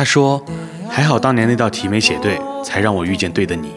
[0.00, 0.42] 他说
[0.88, 3.74] ：“还好当年那道题没写对，才让我遇见对的你。”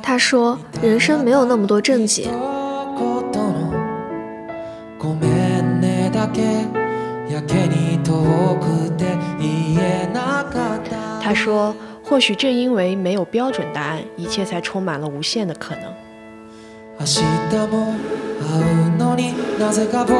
[0.00, 2.30] 他说：“人生没有那么多正解。”
[11.20, 15.82] 他说：“或许正因为没有标准答案，一切才充满了无限的可能。”
[18.97, 20.17] のになぜか僕ら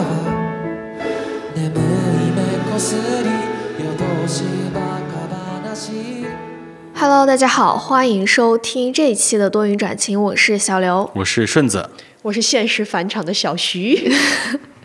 [0.00, 0.08] は
[1.54, 2.38] 眠い目
[2.70, 3.28] こすり
[3.84, 5.28] 夜通しバカ
[5.62, 5.92] 話
[6.94, 11.90] Hello，大家好，欢迎收听这一期的多云转晴，我是小刘，我是顺子，
[12.22, 14.12] 我是现实返场的小徐。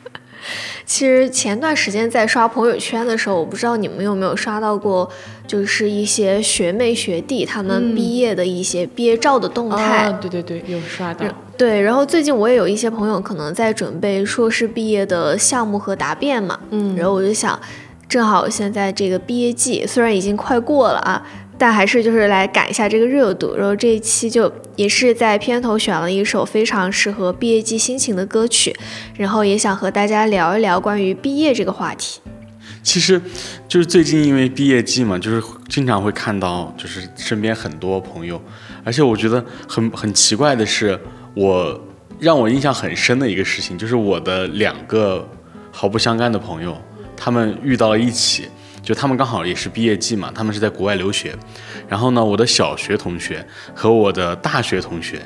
[0.85, 5.09] 其实前段时间在刷朋友圈的时候，我不知道你们有没有刷到过，
[5.48, 10.12] 就是一些学妹学弟他们毕业的一些毕业照的动态。
[10.21, 11.26] 对对对，有刷到。
[11.59, 16.59] 对，然后最近我也有一些朋友可能在准备硕士毕业的项目和答辩嘛。
[16.70, 16.96] 嗯。
[16.96, 17.60] 然后我就想，
[18.09, 21.23] 正好现在这个毕业季虽然已经快过了啊。
[21.60, 28.72] 但还是就是来赶一下这个热度，然后这一期就也是在片头选了一首非常适合毕业季心情的歌曲，
[29.16, 32.20] 然后也想和大家聊一聊关于毕业这个话题。
[32.84, 33.20] 其实，
[33.66, 38.40] 就是最近因为毕业季嘛，就是经常会看到，就是身边很多朋友，
[38.84, 40.96] 而且我觉得很很奇怪的是，
[41.34, 41.80] 我
[42.18, 45.26] 让我印象很深的一个事情，就是我的两个
[45.71, 46.76] 毫不相干的朋友，
[47.16, 48.48] 他们遇到了一起。
[48.80, 51.37] 就他们刚好也是毕业季嘛，他们是在国外留学，
[51.87, 55.21] 然后呢，我的小学同学和我的大学同学，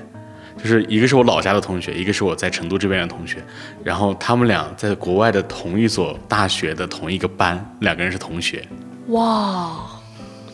[0.61, 3.36] 就是一个是我老家的同学，一个是我在成都这边的同学，
[3.84, 8.67] 然后他们俩在国外的同一所大学的同一个班，两个人是同学。
[9.08, 9.86] 哇，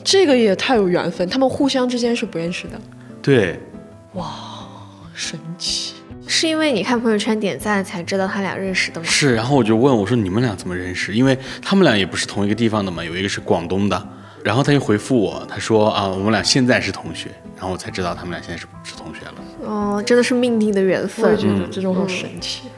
[0.04, 2.78] 这个也太有缘分，他们互相之间是不认识的。
[3.22, 3.58] 对。
[4.14, 4.47] 哇，
[5.18, 5.94] 神奇。
[6.28, 9.06] 是因为你看朋友圈点赞才知道他俩认识的吗？
[9.06, 11.12] 是，然后我就问我说你们俩怎么认识？
[11.12, 14.08] 因为他们俩也不是同一个地方的嘛，有一个是广东的，
[14.44, 19.34] 然后他就回复我，他说啊，我们俩现在是同学，然后我才知道他们俩现在是是同学了。
[19.64, 22.68] 哦，真的是命定的缘分，我觉得这种很神奇。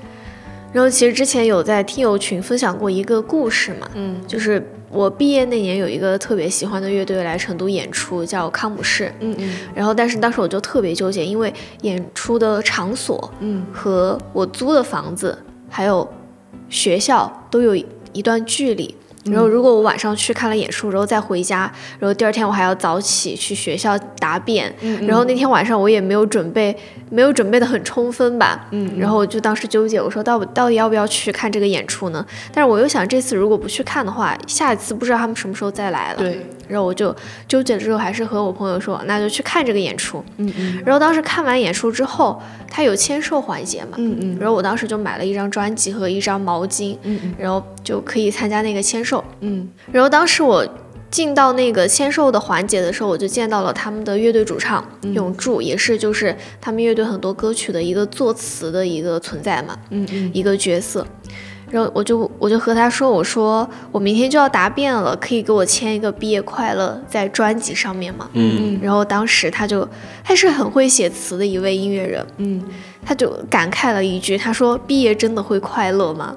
[0.72, 4.66] 然后其实之前有在听友群分享过一个故事嘛，嗯，就是。
[4.90, 9.12] 我毕业那年有一个特别喜欢的乐队来成都演出，叫康姆士。
[9.20, 9.54] 嗯嗯。
[9.74, 11.52] 然后，但是当时我就特别纠结，因为
[11.82, 16.06] 演出的场所，嗯，和我租的房子还有
[16.68, 17.74] 学校都有
[18.12, 18.94] 一段距离。
[19.26, 24.74] 然后，如果我晚上去看了演出，然后再回家，然后第二天我还要早起去学校答辩，
[25.06, 26.74] 然后那天晚上我也没有准备，
[27.10, 32.24] 没有准备的很充分吧，嗯，然后我就当时纠结，我说到到底要不要去看这个演出呢？
[32.52, 36.46] 但是我又想，这次如果不去看的话，下一次不知道他们什么时候再来了，对。
[36.66, 37.14] 然后我就
[37.48, 40.24] 纠结了之后，还是和我朋友说，那就去看这个演出。
[40.36, 40.82] 嗯嗯。
[40.86, 43.96] 然后当时看完演出之后，他有签售环节嘛。
[43.96, 44.36] 嗯嗯。
[44.38, 46.96] 然后我当时就买了一张专辑和一张毛巾。
[47.02, 47.34] 嗯嗯。
[47.36, 49.09] 然后就可以参加那个签售。
[49.40, 49.68] 嗯。
[49.90, 50.66] 然后当时我
[51.10, 54.84] 进到那个签售的环节的时候，我就见到了他们的乐队主唱
[55.14, 59.76] 永柱，也是就是他们乐队很多歌曲的一个作词的一个存在嘛。
[59.90, 60.30] 嗯嗯。
[60.32, 61.06] 一个角色。
[61.68, 68.28] 然后我就我就和他说，我说我明天就要答辩了，可以给我签一个毕业快乐在专辑上面吗？
[68.32, 69.88] 嗯，然后当时他就
[70.24, 72.60] 他是很会写词的一位音乐人，嗯，
[73.06, 76.36] 他就感慨了一句，他说毕业真的会快乐吗？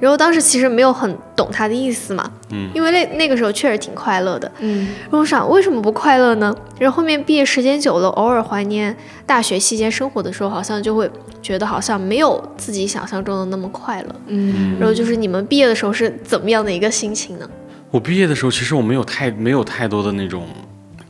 [0.00, 6.54] 然后当时其实没有很懂他的意思嘛，嗯，因为那那个时候确实挺快乐的，嗯，然后我想为什么不快乐呢？
[6.78, 8.94] 然后后面毕业时间久了，偶尔怀念
[9.24, 11.10] 大学期间生活的时候，好像就会
[11.40, 17.48] 觉得好像没有自己想象中的那么快乐，嗯，然后就是你们毕业的时候是怎么样的一个心情呢？
[17.90, 20.48] 我毕业的时候其实我没有太没有太多的那种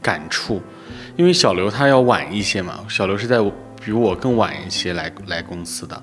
[0.02, 0.60] 感触，
[1.16, 3.38] 因为小刘他要晚一些嘛，小刘是在
[3.82, 6.00] 比我更晚一些来来公司的。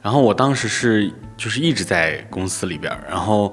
[0.00, 1.12] 然后我当时是
[1.42, 3.52] 就是一直在公司里边，然后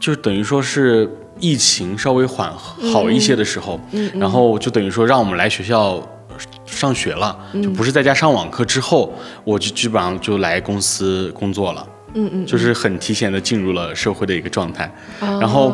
[0.00, 1.08] 就等于说是
[1.38, 2.52] 疫情稍微缓
[2.92, 3.78] 好一些的时候，
[4.14, 6.04] 然后就等于说让我们来学校
[6.66, 9.14] 上学了，就不是在家上网课之后，
[9.44, 15.72] 我就基本上就来公司工作了，嗯嗯，就是很提前的进入了社会的一个状态，然后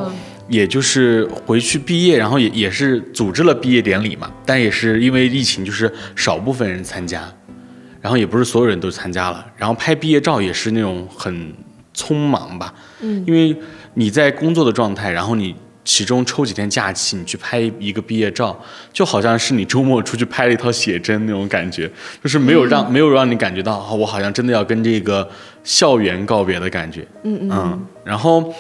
[0.49, 7.27] 也就是回去毕业，然后也也是组织了毕业典礼嘛，但也是因为疫情，就是少部分人参加。
[8.03, 11.55] 然后也不是所有人都参加了，然后拍毕业照也是那种很
[11.95, 13.57] 匆忙吧，嗯，因为
[13.95, 15.55] 你在工作的状态，然后你
[15.85, 18.59] 其中抽几天假期，你去拍一个毕业照，
[18.93, 21.89] 就好像是你周末出去拍了一套写真那种感觉，
[22.21, 25.29] 就是没有让没有让你感觉到，啊我好像真的要跟这个
[25.63, 28.53] 校园告别的感觉，嗯嗯，然后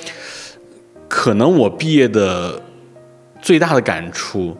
[1.08, 2.62] 可能我毕业的
[3.40, 4.56] 最大的感触。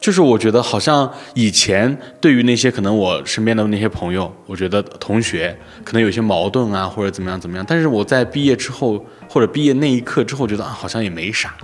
[0.00, 7.66] 就是我觉得好像以前对于那些可能我身边的那些朋友，我觉得同学可能有些矛盾啊，或者怎么样怎么样。
[7.68, 11.54] 但是我在毕业之后，或者毕业那一刻之后，觉得啊，好像也没啥。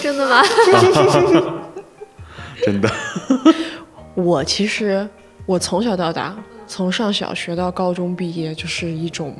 [0.00, 0.42] 真的吗？
[2.64, 2.90] 真的。
[4.14, 5.08] 我其实
[5.46, 6.36] 我从小到大，
[6.66, 9.36] 从上小学到高中毕业，就是一种。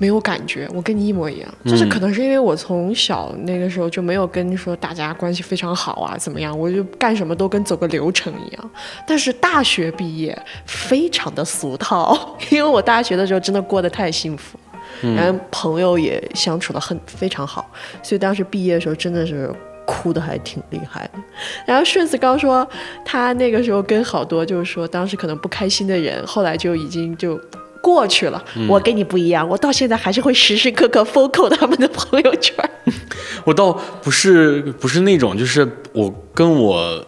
[0.00, 8.70] 没有感觉，我跟你一模一样，就是可能是因为我从小那个时候就没有跟说大家关系非常好啊，怎么样，我就干什么都跟走个流程一样。
[9.06, 12.16] 但是大学毕业非常的俗套，
[12.50, 14.58] 因为我大学的时候真的过得太幸福，
[15.02, 17.70] 然后朋友也相处的很非常好，
[18.02, 19.52] 所以当时毕业的时候真的是
[19.84, 21.18] 哭的还挺厉害的。
[21.66, 22.66] 然后顺子刚说
[23.04, 27.38] 他那个时候跟好多就是说当时可能不开心的人，后来就已经就。
[27.82, 32.54] 过去了，我跟你不一样，我到现在还是会时时刻刻 follow 他们的朋友圈。
[33.44, 33.72] 我倒
[34.02, 37.04] 不是不是那种，就是我跟我，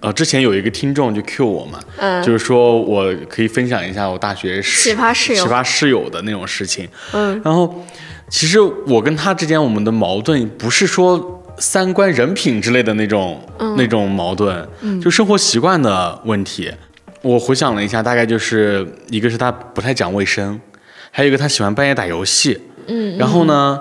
[0.00, 5.44] 呃，之前有一个听众就 Q 我嘛，嗯，就是说我可以分享一下我大学奇葩室友。
[5.44, 7.84] 奇葩室友的那种事情，嗯，然后
[8.28, 13.40] 其实我跟他之间我们的矛盾不是说三观人品之类的那种
[13.76, 14.66] 那种矛盾，
[15.02, 16.70] 就生活习惯的问题。
[17.24, 20.60] 我回想了一下，大概就是一个是他不太讲卫生，
[21.10, 22.60] 还有一个他喜欢半夜打游戏。
[22.86, 23.80] 嗯，然后呢，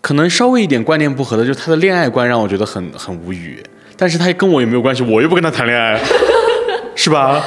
[0.00, 3.62] 可能稍微一点观念不合的，就是他的恋爱观让我觉得很很无语。
[3.96, 6.02] 但是他跟我也没有关系，我又不跟他谈恋爱，
[6.96, 7.40] 是吧？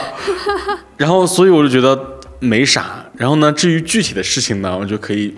[0.96, 2.00] 然后所以我就觉得
[2.40, 3.04] 没啥。
[3.18, 5.36] 然后呢，至于具体的事情呢，我就可以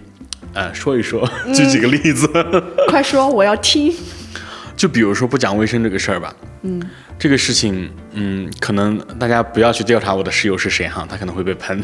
[0.54, 2.30] 呃说一说，举几个例子。
[2.88, 3.92] 快说，我要听。
[4.78, 6.32] 就比如说不讲卫生这个事儿吧。
[6.62, 6.80] 嗯。
[7.20, 11.80] 这个事情，嗯，可能大家不要去调查我的室友是谁哈，他可能会被喷。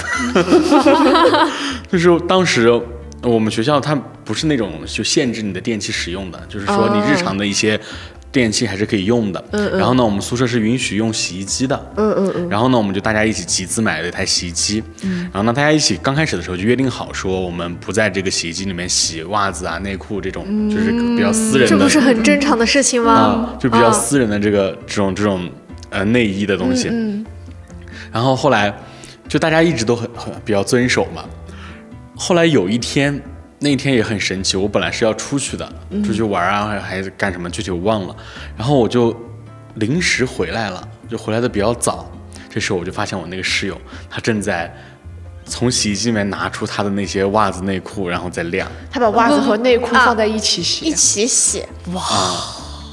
[1.92, 2.72] 就是当时
[3.22, 3.94] 我们学校它
[4.24, 7.80] 不是那种就限制你的电器使用的，就是说你日常的一些。
[8.36, 23.56] 电器还是可以用的，嗯嗯，然后呢，我们宿舍是允许用洗衣机的，嗯嗯嗯，然后呢，我们就大家一起集资买了一台洗衣机，嗯，然后呢，大家一起刚开始的时候就约定好说，我们不在这个洗衣机里面洗袜子啊、内裤这种，就是比较私人的，这不是很正常的事情吗？
[23.58, 25.50] 就比较私人的这个这种这种
[25.90, 27.26] 呃内衣的东西，嗯，
[28.12, 28.74] 然后后来
[29.30, 31.24] 就大家一直都很很比较遵守嘛，
[32.18, 33.22] 后来有一天。
[33.58, 35.74] 那天也很神奇，我本来是要出去的，
[36.04, 38.16] 出去玩啊，还还是干什么，具体我忘了。
[38.58, 39.16] 然后我就
[39.76, 42.12] 临时回来了，就回来的比较早。
[42.50, 43.80] 这时候我就发现我那个室友，
[44.10, 44.72] 他正在
[45.46, 48.70] 从洗衣机里面拿出他的那些袜子、内裤，然后再晾。
[48.92, 51.64] 他把袜子和内裤放在一起洗，一起洗。
[51.94, 52.02] 哇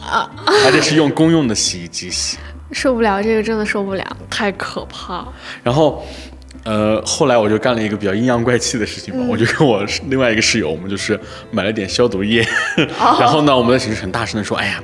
[0.09, 0.31] 啊！
[0.65, 2.39] 而且是用公用的洗衣机洗。
[2.71, 5.27] 受不了，这个真的受不了，太可怕。
[5.63, 6.07] 然后。
[6.65, 11.19] 呃，后来我就干了一个比较阴阳怪气的事情吧，我就跟我另外一个室友，我们就是
[11.51, 12.47] 买了点消毒液，
[13.19, 14.83] 然后呢，我们在寝室很大声的说，哎呀，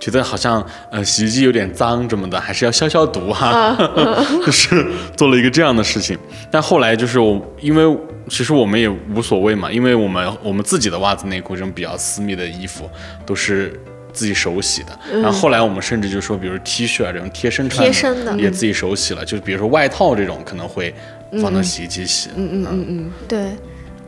[0.00, 3.76] 觉得好像呃洗衣机有点脏什么的，还是要消消毒哈，
[4.44, 4.86] 就是
[5.16, 6.18] 做了一个这样的事情。
[6.50, 7.98] 但后来就是我，因为
[8.28, 12.88] 其实我们也无所谓嘛，因为我们我们自己的袜子内裤这种比较私密的衣服
[13.26, 13.78] 都是。
[14.10, 17.86] 自己手洗的，然后后来我们甚至就说，比如 T 恤啊这种贴身穿
[18.24, 19.24] 的，也自己手洗了。
[19.24, 20.92] 就比如说外套这种，可能会
[21.42, 22.30] 放到洗衣机洗。
[22.36, 23.56] 嗯嗯嗯嗯，对。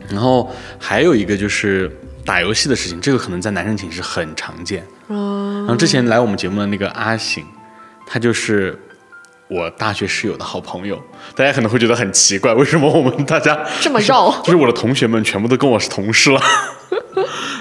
[0.09, 1.89] 然后还有一个就是
[2.25, 4.83] 打游戏的事情，这个可能在男生寝室很常见。
[5.07, 5.63] 哦。
[5.65, 7.45] 然后之前来我们节目的那个阿醒，
[8.05, 8.77] 他就是
[9.47, 11.01] 我大学室友的好朋友。
[11.35, 14.31] 大家可能会觉得很奇怪，为什么我们大家这么绕？
[14.43, 16.41] 就是我的同学们全部都跟我是同事了。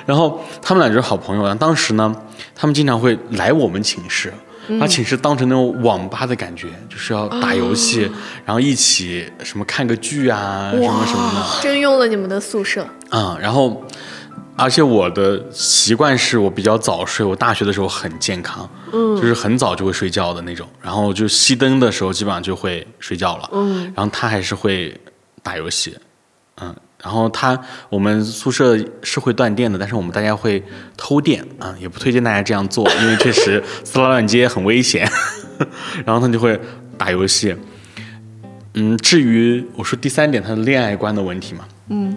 [0.06, 1.42] 然后他们俩就是好朋友。
[1.42, 2.14] 然后当时呢。
[2.52, 4.30] 他们经常会来我们寝室，
[4.78, 8.10] 把寝室当成那种网吧的感觉，就是要打游戏，
[8.44, 11.62] 然后一起什么看个剧啊，什么什么的。
[11.62, 13.36] 征用了你们的宿舍嗯！
[13.40, 13.82] 然后，
[14.56, 20.68] 而且我的习惯是我比较早睡，我大学的时候很健康，嗯，就是很早就会睡觉的那种。
[20.80, 23.92] 然后就熄灯的时候基本上就会睡觉了，嗯。
[23.96, 24.96] 然后他还是会
[25.42, 26.02] 打游戏，嗯。
[27.02, 30.62] 然后他，我们宿舍是会断电的，但是我们大家会
[30.96, 35.10] 偷电啊，也不推荐大家这样做，因为确实 撕拉乱接很危险。
[36.04, 36.58] 然后他就会
[36.96, 37.54] 打游戏。
[38.74, 42.16] 嗯，至于我说第三点，他的恋爱观的问题嘛，嗯，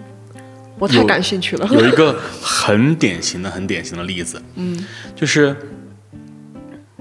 [0.78, 1.68] 我太感兴趣了。
[1.72, 5.56] 有一个很典型的、很典型的例子，嗯，就是。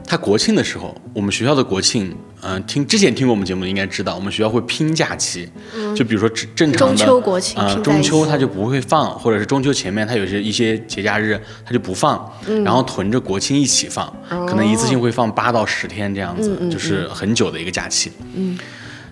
[0.06, 2.14] 他国庆的时候，我们学校的国庆，
[2.46, 5.50] 嗯，听之前听过我们节目的应该知道，我们学校会拼假期，
[5.96, 12.32] 就比如说正正常的中秋国庆，啊，中秋他就不会放，或者是中秋前面他有些一些节假日他就不放，
[12.64, 18.12] 然后囤着国庆一起放，可能一次性会放八到十天这样子，就是很久的一个假期。
[18.36, 18.58] 嗯，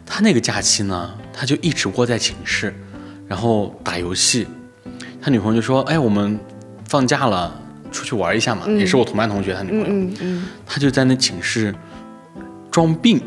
[0.05, 2.73] 他那个假期呢，他就一直窝在寝室，
[3.27, 4.47] 然后打游戏。
[5.21, 6.39] 他女朋友就说：“哎，我们
[6.87, 7.57] 放假了。”
[7.91, 11.75] 出去玩一下嘛，也是我同班同学他女朋友，嗯嗯，他就在那寝室
[12.71, 13.21] 装病，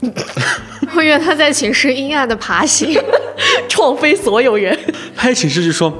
[0.94, 2.96] 我以为他在寝室阴暗的爬行，
[3.68, 4.78] 撞飞所有人。
[5.16, 5.92] 他在寝室就说，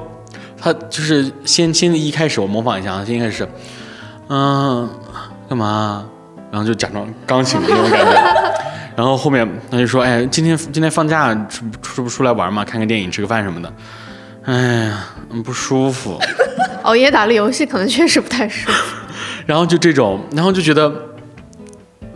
[0.57, 3.47] 他就是先先一开始我模仿一下啊，先一开始，
[4.29, 4.87] 嗯，
[5.49, 6.05] 干嘛？
[6.51, 8.11] 然后就假装刚醒的那种感觉，
[8.95, 12.63] 然后后面他就说，哎，今天今天放假出出不出来玩嘛？
[12.63, 13.73] 看个电影，吃个饭什么的。
[14.43, 14.53] 哎
[14.85, 15.05] 呀，
[15.43, 16.19] 不舒服。
[16.83, 18.95] 熬夜打了游戏，可能确实不太舒服。
[19.45, 20.91] 然后就这种，然后就觉得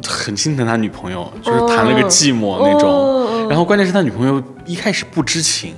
[0.08, 3.48] 很心疼他女朋友，就是谈了个寂寞那种。
[3.50, 5.74] 然后关键是他女朋友一开始不知情，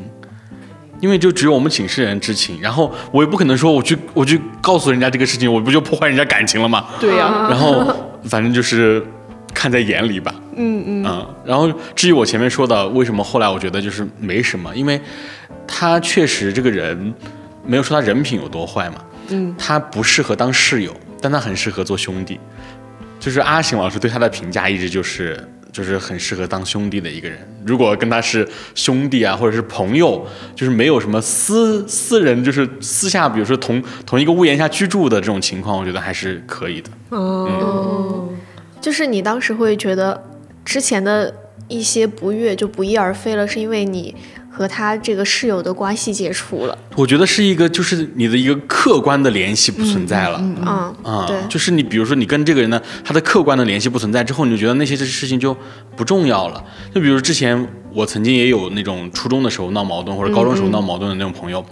[0.99, 2.59] 因为就只有我们寝室人知情。
[2.61, 6.85] 然后我也不可能说我去我去告诉人家这个事情，我不就破坏人家感情了吗？
[6.99, 7.47] 对呀。
[7.49, 7.85] 然后
[8.25, 9.05] 反正就是
[9.53, 10.33] 看在眼里吧。
[10.55, 11.27] 嗯嗯。
[11.45, 14.99] 然后至于我前面说的，为什么后来我觉得就是没什么，因为
[15.67, 17.13] 他确实这个人。
[17.69, 18.95] 没有说他人品有多坏嘛，
[19.27, 22.39] 嗯，他不适合当室友，但他很适合做兄弟，
[23.27, 25.37] 就是阿醒老师对他的评价一直就是
[25.69, 27.37] 就是很适合当兄弟的一个人。
[27.65, 36.89] 如果跟他是兄弟啊，或者是朋友，就是没有什么私私人，就是私下，比如说同同一个屋檐下居住的这种情况，我觉得还是可以的。
[37.09, 38.29] 哦，
[38.79, 40.23] 就是你当时会觉得
[40.63, 41.33] 之前的
[41.67, 44.15] 一些不悦就不翼而飞了，是因为你。
[44.57, 55.55] 和他这个室友的关系解除了，我觉得是一个，就是你的一个客观的联系不存在了，嗯啊，对，就是你比如说你跟这个人呢，他的客观的联系不存在之后，你就觉得那些事情就
[55.95, 56.63] 不重要了。
[56.91, 61.63] 就比如之前我曾经也有那种初中的时候闹矛盾或者高中时候闹矛盾的那种朋友，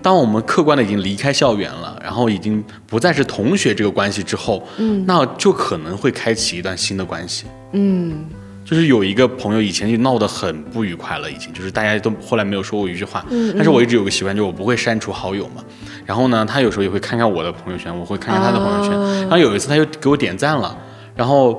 [0.00, 8.24] 当我们客观的已经离开校园了，然后已经不再是同学这个关系之后，嗯，那就可能会开启一段新的关系，嗯。
[8.68, 13.24] 就是有一个朋友以前就闹得很不愉快了，已经就是大家都后来没有说过一句话。
[13.30, 13.54] 嗯。
[13.54, 15.64] 但是我一直有个习惯，就是我不会删除好友嘛。
[16.04, 19.20] 然后呢，他有时候也会看看我的朋友圈，我会看看他的朋友圈。
[19.22, 20.76] 然后有一次他又给我点赞了，
[21.16, 21.54] 然后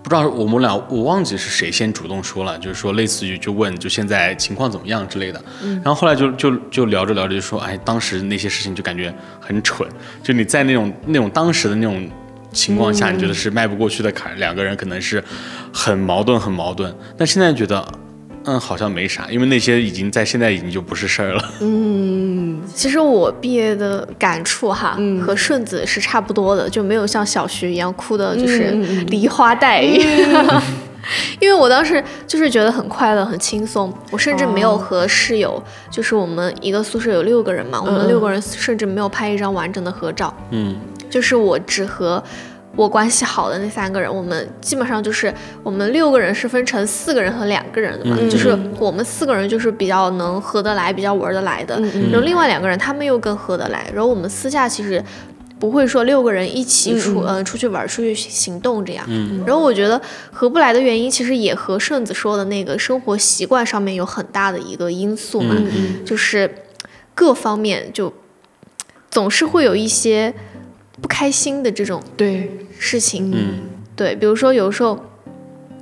[0.00, 5.42] 不知道我们俩我忘记是谁先主动说了，就是说类似于就问就现在情况怎么样之类的。
[5.64, 5.74] 嗯。
[5.84, 9.88] 然后后来就就就聊着聊着就说，哎，当时那些事情就感觉很蠢，
[10.22, 12.08] 就你在那种那种当时的那种。
[12.52, 15.22] 情况下，你觉得是迈不过去的坎，两个人可能是
[15.72, 16.94] 很矛盾，很矛盾。
[17.16, 17.86] 但现在觉得，
[18.44, 21.44] 嗯，好像没啥，因为那些已经在现在已经就不是事儿了。
[21.60, 28.70] 嗯，其实我毕业的感触哈，和顺子是差不多的，就没有像小徐一样哭的，就是
[29.08, 30.00] 梨花带雨。
[31.40, 33.92] 因为我当时就是觉得很快乐，很轻松。
[34.10, 40.32] 我甚至没有和室友，就是我们一个宿舍有六个人嘛，我们六个人甚至没有拍一张完整的合照。
[40.50, 40.76] 嗯。
[41.10, 42.22] 就是我只和
[42.76, 55.02] 我关系好的那三个人，我们基本上就是我们六个人是分成四个人和两个人的嘛，就是我们四个人就是比较能合得来，比较玩得来的，然后另外两个人他们又更合得来，然后我们私下其实
[55.58, 57.44] 不会说六个人一起出嗯。
[57.44, 59.04] 出去玩出去行动这样，
[59.44, 60.00] 然后我觉得
[60.30, 65.56] 合不来的原因其实也和顺子说的那个生活习惯上面有很大的一个因素嘛，
[66.06, 66.48] 就是
[67.16, 68.12] 各方面就
[69.10, 70.32] 总是会有一些。
[71.00, 72.50] 不开心的这种对。
[72.82, 73.60] 事情，嗯，
[73.94, 74.98] 对，比如说有时候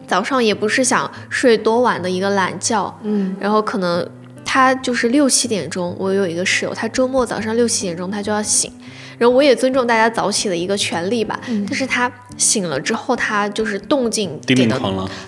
[0.04, 4.04] 早上也不是想睡多晚的一个懒觉，嗯，然后可能
[4.44, 8.72] 他就是六七点钟，我有一个室友，他周末早上六七点钟他就要醒，
[9.16, 14.76] 然后我也尊重大家早起的一个权利吧，但是他醒了之后，他就是动静给的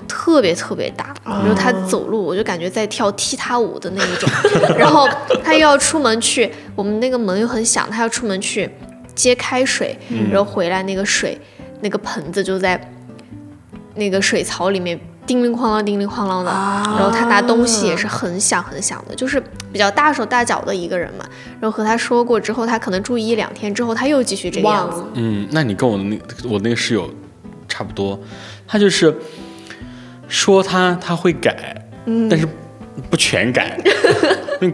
[0.09, 4.29] 特别特别大，然后他走路我就感觉在跳踢踏舞的那一种，
[4.77, 5.09] 然后
[5.45, 8.69] 他又要出门去，我们那个门又很响，他要出门去。
[9.21, 9.97] 接开水，
[10.31, 11.39] 然后回来那个水，
[11.81, 12.81] 那个盆子就在
[13.95, 16.51] 那个水槽里面叮铃哐啷、叮铃哐啷的。
[16.51, 21.25] 然后他拿东西也是很响很响的，就是比较大手大脚的一个人嘛。
[21.61, 25.05] 然后和他说过之后，他可能注意一两天之后，他又继续这个样子。
[25.15, 27.09] 嗯，那你跟我的那我那个室友
[27.69, 28.19] 差不多，
[28.67, 29.15] 他就是
[30.29, 31.85] 说他他会改，
[32.29, 32.49] 但是
[33.09, 33.79] 不全改。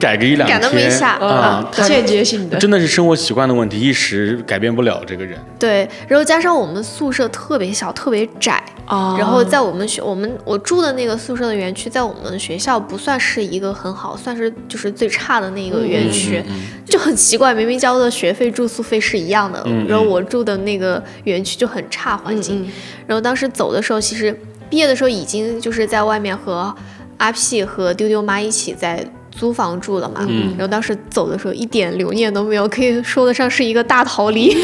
[0.00, 0.90] 改个一两天
[1.21, 5.38] 啊，间接性的，真的是生活习惯的问题，一时改变不了这个人。
[5.61, 9.14] 对，然后加上我们宿舍特别小，特别窄啊。
[9.16, 16.42] 然后在我们学我们我住的那个宿舍的园区，在我们学校不算是一个很好，算是就是最差的那个园区，
[16.85, 22.68] 就很奇怪，明明交的学费、住宿费是一样的，然后我住的那个园区就很差环境。
[23.06, 24.37] 然后当时走的时候，其实
[24.68, 26.75] 毕业的时候已经就是在外面和
[27.19, 29.07] 阿 P 和丢丢妈一起在。
[29.39, 34.57] 租房住了嘛，然后当时走的时候一点留念都没有，可以说得上是一个大逃离。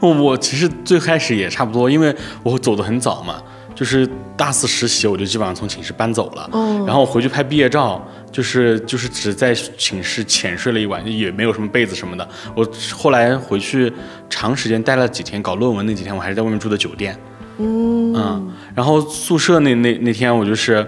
[0.00, 3.42] 我 我其实最开始也差不多，因为我走的很早嘛，
[3.74, 6.48] 就是大四实习我就基本上从寝室搬走了，
[6.86, 8.02] 然后我回去拍毕业照，
[8.32, 12.26] 就是就是只在寝室浅睡了一晚，也没有什么被子什么的。
[12.54, 13.92] 我后来回去
[14.30, 17.14] 长时间待了几天搞论文那几天，我还是在外面住的酒店。
[17.58, 20.84] 嗯然后宿舍那那那天我就是，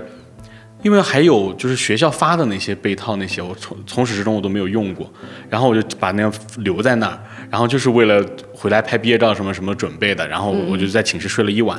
[0.87, 5.13] 因为还有就是学校发的那些被套那些，我从从始至终我都没有用过，
[5.51, 7.19] 然后我就把那个留在那儿，
[7.51, 8.25] 然后就是为了
[8.55, 11.77] 回来拍毕业照什么什么准备的，然后我就在寝室睡了一晚，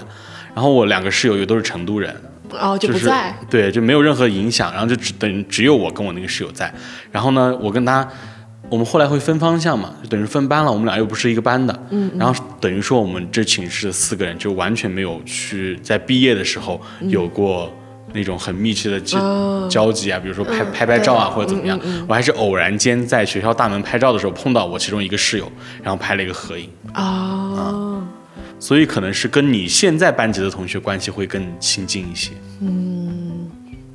[0.53, 2.13] 然后我两个室友也都是成都人，
[2.49, 3.33] 哦，就就是不在。
[3.49, 6.69] 对，就没有任何影响，然后就只等于只有我跟我那个室友在，
[7.09, 8.05] 然后呢，我跟他，
[8.69, 17.73] 我们后来会分方向嘛，就等于分班了，我们俩又不是一个班的，嗯，然后等于说我们这寝室的四个人就完全没有去在毕业的时候有过。
[18.17, 25.49] 那种很密切的交交集啊，比如说拍拍拍照啊，或者怎么样，我还是偶然间在学校大门拍照的时候碰到我其中一个室友，
[25.83, 28.03] 然后拍了一个合影，啊，
[28.59, 32.31] 所以可能是跟你现在班级的同学关系会更亲近一些。
[32.61, 33.49] 嗯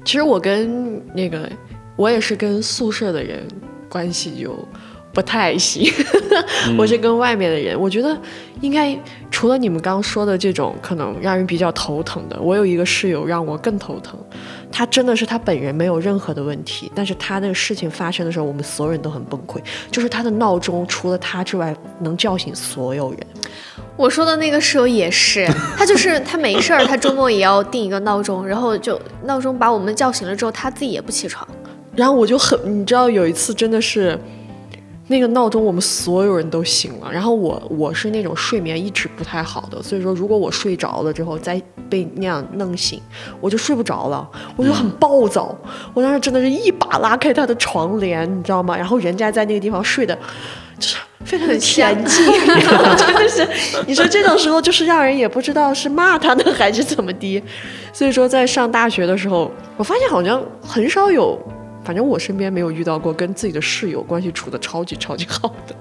[0.05, 1.49] 其实我跟那个，
[1.97, 3.47] 我也是跟宿舍的人
[3.88, 4.69] 关系就
[5.12, 5.92] 不太行，
[6.78, 7.78] 我是跟外面的人。
[7.78, 8.16] 我觉得
[8.61, 8.99] 应该
[9.31, 14.19] 除了你们刚刚说的这种可能让人比较头疼的，我有一个室友让我更头疼。
[14.71, 19.61] 他真的是他本人没有任何的问题，但是他那个事情发生的时候，我们所有人都很崩溃。
[19.90, 23.21] 就是他的闹钟除了他之外，能叫醒所有人。
[23.99, 31.47] 我说的那个室友也是， 他就是他没事儿，他周末也要定一个闹钟，然后就闹钟把我们叫醒了之后，他自己也不起床。
[31.95, 34.19] 然后我就很，你知道有一次真的是，
[35.12, 42.99] 那个闹钟我们所有人都醒了，然后我我是那种睡眠一直不太好的，所以说如果我睡着了之后再被那样弄醒，
[43.38, 44.26] 我就睡不着了，
[44.57, 45.54] 我就很暴躁。
[45.92, 48.75] 我当时真的是一把拉开他的床帘，你知道吗？
[48.75, 50.19] 然后人家在那个地方睡的，
[50.78, 52.26] 就是非常的恬静，
[52.97, 53.47] 真的是，
[53.87, 57.42] 你说这种时候就是让人也不知道是骂他呢还是怎么的。
[57.92, 61.38] 所以说在上大学的时候，我发现好像很少有。
[61.85, 65.75] 反正我身边没有遇到过跟自己的室友关系处的超级超级好的，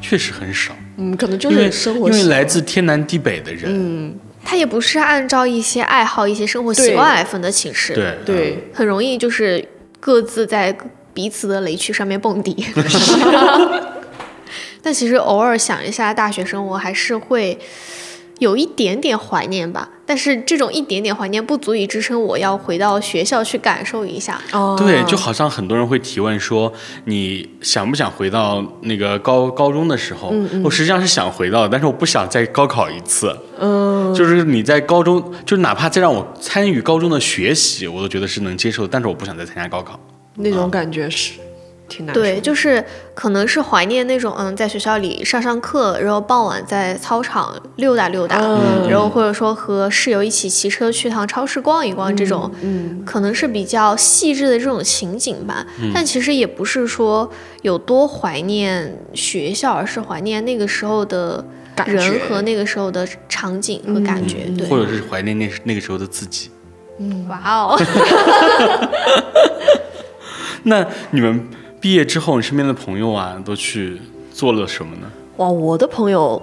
[0.00, 8.18] 确实很少，嗯，可能就因为是生活因为来自天南地北的人，嗯，他也不是按照一些爱好、一些生活习惯来分的寝室，对。
[8.24, 9.64] 对，很容易就是
[10.00, 10.76] 各自在
[11.12, 12.66] 彼此的雷区上面蹦迪。
[14.82, 17.58] 但其实偶尔想一下大学生活，还是会
[18.38, 19.90] 有一点点怀念吧。
[20.10, 24.40] 但是这种一点点怀念不足以支撑我要回到学校去感受一下。
[24.50, 26.72] 哦对，就好像很多人会提问说，
[27.04, 30.30] 你想不想回到那个高高中的时候？
[30.32, 33.32] 嗯我实际上是想回到的，但是我不想再高考一次。
[33.60, 39.96] 嗯，就是你在高中，就是哪怕再让我参与高中的学习，我都觉得是能接受的，但是我不想再参加高考。
[40.34, 41.34] 那种感觉是
[41.90, 42.20] 挺难受。
[42.22, 55.66] 对，就是可能是怀念那种嗯，在学校里上上课，然后傍晚在操场溜达溜达，嗯然后或者说和室友一起骑车去趟超市逛一逛，这种、嗯，可能是比较细致的这种情景吧。
[55.92, 57.30] 但其实也不是说
[57.62, 61.44] 有多怀念学校，而是怀念那个时候的
[61.86, 64.44] 人和那个时候的场景和感觉。
[64.56, 66.50] 对，或者是怀念那那个时候的自己。
[67.02, 67.80] 嗯哇哦，
[70.64, 71.48] 那你们
[71.80, 73.98] 毕业之后，你身边的朋友啊，都去
[74.30, 75.10] 做了什么呢？
[75.38, 76.40] 哇，我的朋友，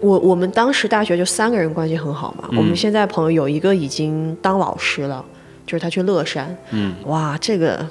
[0.00, 2.48] 我我们当时大学就三个人关系很好嘛。
[2.56, 5.24] 我们现在朋友有一个已经当老师了，
[5.66, 6.56] 就是他去乐山。
[6.70, 7.84] 嗯，哇，这个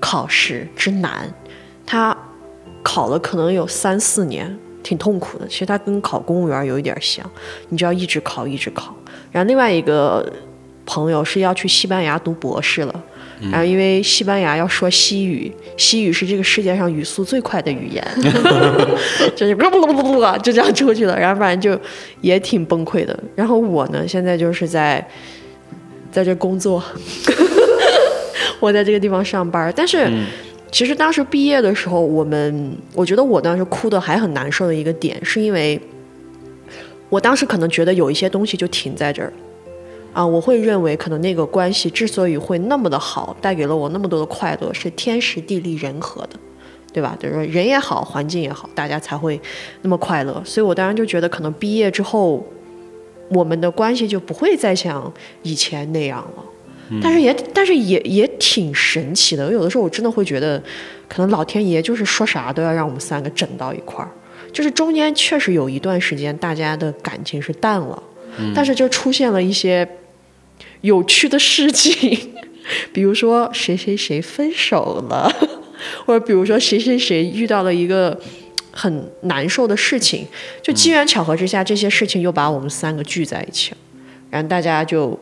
[0.00, 1.30] 考试之难，
[1.84, 2.16] 他
[2.82, 5.46] 考了可能有三四年，挺痛苦的。
[5.46, 7.30] 其实他跟考公务员有一点像，
[7.68, 8.94] 你就要一直考，一直考。
[9.30, 10.26] 然后另外一个
[10.86, 13.04] 朋友是要去西班牙读博士了。
[13.50, 18.04] 然后，因为西班牙要说西语，西语是这个世界上语速最快的语言，
[19.36, 21.80] 就是不不不不不就这样出去了，然后反正就
[22.20, 23.18] 也挺崩溃的。
[23.34, 25.06] 然后我呢，现在就是在
[26.10, 26.82] 在这工作，
[28.60, 30.10] 我在这个地方上班，但是。
[30.70, 35.80] 其实当时毕业的时候，我们我觉得我当时哭的还很难受的一个点，是因为
[37.08, 39.32] 我当时可能觉得有一些东西就停在这儿，
[40.18, 46.30] 啊，我会认为可能那个关系之所以会那么的好，带给了我那么多的快乐，是天时地利人和的，
[46.92, 47.16] 对吧？
[47.20, 49.40] 就是说人也好，环境也好，大家才会
[49.82, 50.42] 那么快乐。
[50.44, 52.44] 所以我当然就觉得，可能毕业之后，
[53.28, 55.12] 我们的关系就不会再像
[55.44, 56.44] 以前那样了。
[57.00, 59.52] 但是也，但是也也挺神奇的。
[59.52, 60.60] 有的时候我真的会觉得，
[61.08, 64.10] 可能老天爷就是说啥都要让我们三个整到一块儿。
[64.52, 68.02] 就是中间确实有一段时间，大家的感情是淡了，
[68.52, 69.88] 但是就出现了一些
[70.82, 72.32] 有趣的事情，
[72.92, 75.30] 比如说谁谁谁分手了，
[76.06, 78.18] 或者比如说谁谁谁遇到了一个
[78.70, 80.26] 很难受的事情，
[80.62, 83.76] 就机缘巧合之下，这些事情又把我们三个聚在一起了，
[84.30, 85.18] 然后大家就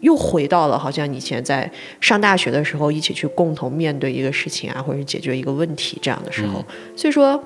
[0.00, 6.64] 又回到了好像以前在上大学的时候，一起去共同面对一个事情啊，或者解决一个问题这样的时候。
[6.96, 7.42] 所以说，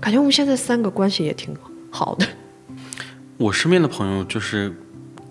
[0.00, 1.54] 感觉我们现在三个关系也挺
[1.90, 2.26] 好的。
[3.36, 4.72] 我身边的朋友就是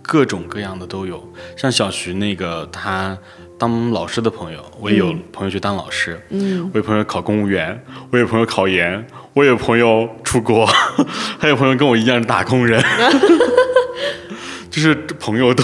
[0.03, 3.17] 各种各样的都有，像小徐那个他
[3.57, 10.65] 当老师的朋友，我也有朋友去当老师，嗯，我有朋友考公务员，我有朋友考研，我有朋友出国，
[11.39, 12.83] 还有朋友跟我一样是打工人。
[14.69, 15.63] 就是朋友多，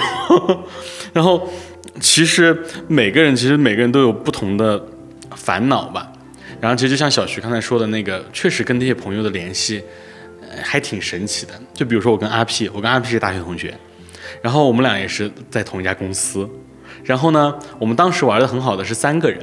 [1.11, 1.49] 然后
[1.99, 2.55] 其实
[2.87, 4.79] 每个人其实每个人都有不同的
[5.35, 6.07] 烦恼吧。
[6.61, 9.83] 然后其实就像小徐刚才说的那个，确实跟那些朋友的联系
[10.61, 11.53] 还挺神奇的。
[11.73, 13.73] 就比如说我跟阿 P，我跟阿 P 是大学同学，
[14.41, 16.49] 然后我们俩也是在同一家公司。
[17.03, 19.39] 然后呢，我们当时玩的很好的是三个人。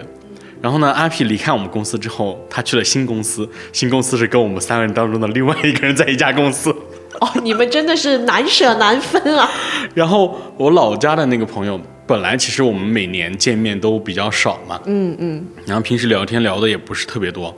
[0.62, 6.74] 然后呢，阿 P 离开我们公司之后，他去了新公司，新公司是跟我们三个人当中的另外一个人在一家公司。
[7.20, 9.50] 哦，你们真的是难舍难分啊！
[9.94, 17.54] 然后我老家的那个朋友，本来其实我们每年见面都比较少嘛，嗯嗯，然后平时聊天聊的也不是特别多，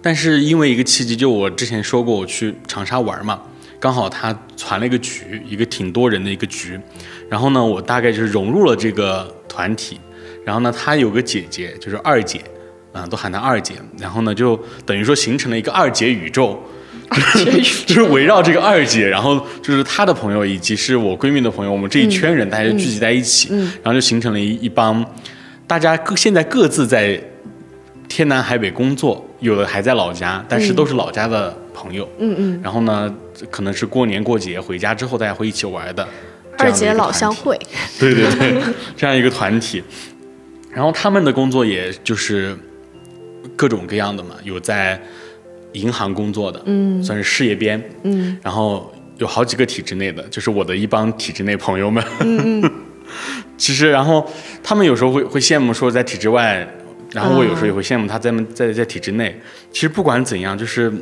[0.00, 3.42] 但是因为一个契机，就我之前说过我去长沙玩嘛，
[3.80, 6.78] 刚好他传了一个局，一个挺多人的一个局，
[7.28, 9.98] 然后呢，我大概就是融入了这个团体，
[10.44, 12.40] 然后呢，他有个姐姐就是二姐，
[12.92, 16.62] 啊，都喊她二姐，然后呢，就等于说形成了一个二姐宇宙。
[17.86, 23.48] 就是围绕这个二姐，然后就是她的朋友，以及是我闺蜜的朋友，我们这一圈人，大家就聚集在一起，
[23.82, 25.04] 然后就形成了一一帮，
[25.66, 27.20] 大家各现在各自在
[28.08, 33.14] 天南海北工作，有的还在老家，但是都是老家的朋友，嗯嗯，然后呢，
[33.50, 36.06] 可能是过年过节回家之后，大家会一起玩的，
[36.58, 37.58] 二姐老乡会，
[37.98, 38.62] 对对对，
[38.96, 39.82] 这样一个团体，
[40.70, 42.54] 然后他们的工作也就是
[43.56, 45.00] 各种各样的嘛，有在。
[45.74, 52.72] 银行工作的，嗯，算是事业编，嗯，然后有好几个体制内的，就是我的一帮体制内朋友们，嗯嗯，
[53.56, 54.28] 其实然后
[54.64, 56.66] 他们有时候会会羡慕说在体制外，
[57.12, 59.40] 然后我有时候也会羡慕他在在在体制内。
[59.70, 60.92] 其实不管怎样，就是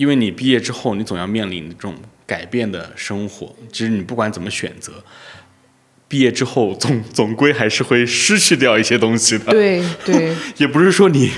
[0.00, 1.94] 因为你毕业之后，你总要面临这种
[2.26, 3.54] 改变的生活。
[3.70, 5.04] 其实你不管怎么选择，
[6.08, 9.52] 毕业之后总总归还是会失去掉一些东西的。
[9.52, 11.30] 对对， 也不是说你。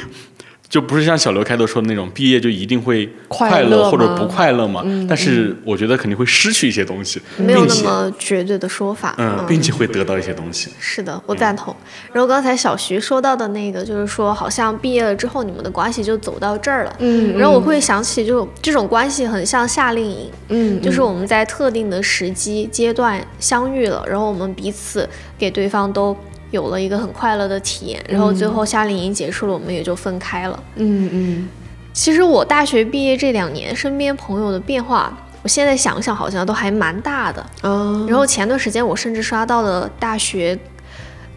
[0.73, 4.83] 就不是像小刘开头说的那种，毕业就一定会快乐或者不快乐嘛？
[5.07, 9.15] 但是我觉得肯定会失去一些东西，没有那么绝对的说法。
[9.19, 10.71] 嗯，并且会得到一些东西。
[10.81, 11.77] 是的，我赞同。
[12.11, 16.97] 然后刚才小徐说到的那个，就是说好像毕业了之后，你们的关系就走到这儿了。
[17.01, 17.37] 嗯。
[17.37, 20.31] 然后我会想起，就这种关系很像夏令营。
[20.49, 20.81] 嗯。
[20.81, 25.07] 就是我们在特定的时机阶段相遇了，然后我们彼此
[25.37, 26.17] 给对方都。
[26.53, 30.63] 有了一个很快乐的体验，然后最后夏令营结束了，我们也就分开了。
[30.77, 31.49] 嗯嗯，
[31.93, 35.13] 其实我大学毕业这两年，身边朋友的变化，
[35.43, 37.45] 我现在想想好像都还蛮大的。
[37.63, 40.57] 嗯，然后前段时间我甚至刷到了大学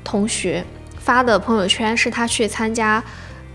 [0.03, 0.63] 同学
[0.99, 3.01] 发的朋友圈，是他去参加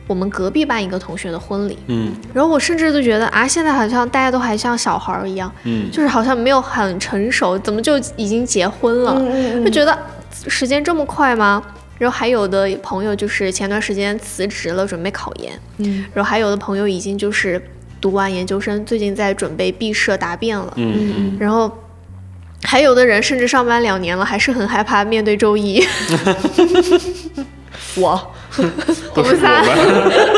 [0.06, 1.78] 我们隔壁班一个同学的婚礼。
[1.88, 9.20] 嗯，然后我甚至都觉得啊，现在好像大家都还像小孩儿一样，嗯，就是好像没有很成熟，怎么就已经结婚了？
[9.62, 9.98] 就觉得。
[10.48, 11.62] 时间这么快吗？
[11.98, 15.52] 然后还有的朋友就是前段时间辞职了，准备考研。
[15.78, 17.62] 嗯，然后还有的朋友已经就是
[18.00, 20.72] 读完研究生，最近在准备毕设答辩了。
[20.76, 21.36] 嗯嗯。
[21.38, 21.70] 然后
[22.62, 25.84] 还有的人甚至上班两年了，还是很害怕面对周一。
[27.96, 28.32] 我，
[29.14, 29.62] 我们仨。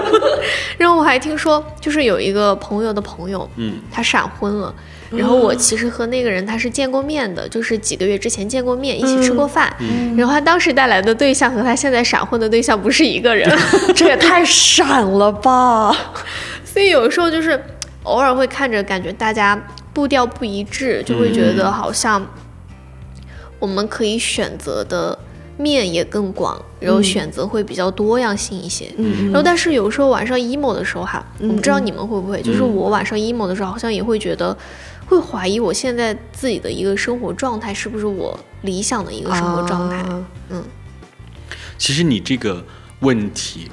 [0.78, 4.74] 然后我还听说，就是有一个朋友的朋友，嗯，他闪婚了。
[5.16, 9.74] 然后我其实和那个人他是见过面的，就是几个月之前见过面，一起吃过饭。
[10.16, 13.48] 然后他当时带来的对象和他现在闪婚的对象不是一个人，
[13.94, 15.94] 这也太闪了吧！
[16.64, 17.62] 所以有时候就是
[18.04, 19.60] 偶尔会看着，感觉大家
[19.92, 22.26] 步调不一致，就会觉得好像
[23.58, 25.18] 我们可以选择的
[25.62, 28.92] 面也更广，然后选择会比较多样性一些。
[29.26, 34.56] 然后但是有时候晚上 emo 的时候哈，我不知道你们会不会，就是我晚上 emo 的时候，好像也会觉得。
[35.04, 40.02] 会怀疑我现在自己的一个生活状态是不是我理想的一个生活状态？
[40.48, 40.64] 嗯，
[41.76, 42.64] 其实你这个
[43.00, 43.68] 问题，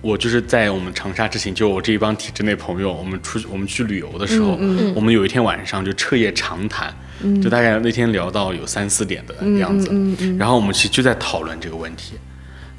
[0.00, 4.56] 我就是在我们长沙之前，就我这一帮体制内朋友，我们出我们去旅游的时候，
[4.94, 6.94] 我们有一天晚上就彻夜长谈，
[7.42, 9.90] 就大概那天聊到有三四点的样子，
[10.38, 12.14] 然后我们其实就在讨论这个问题，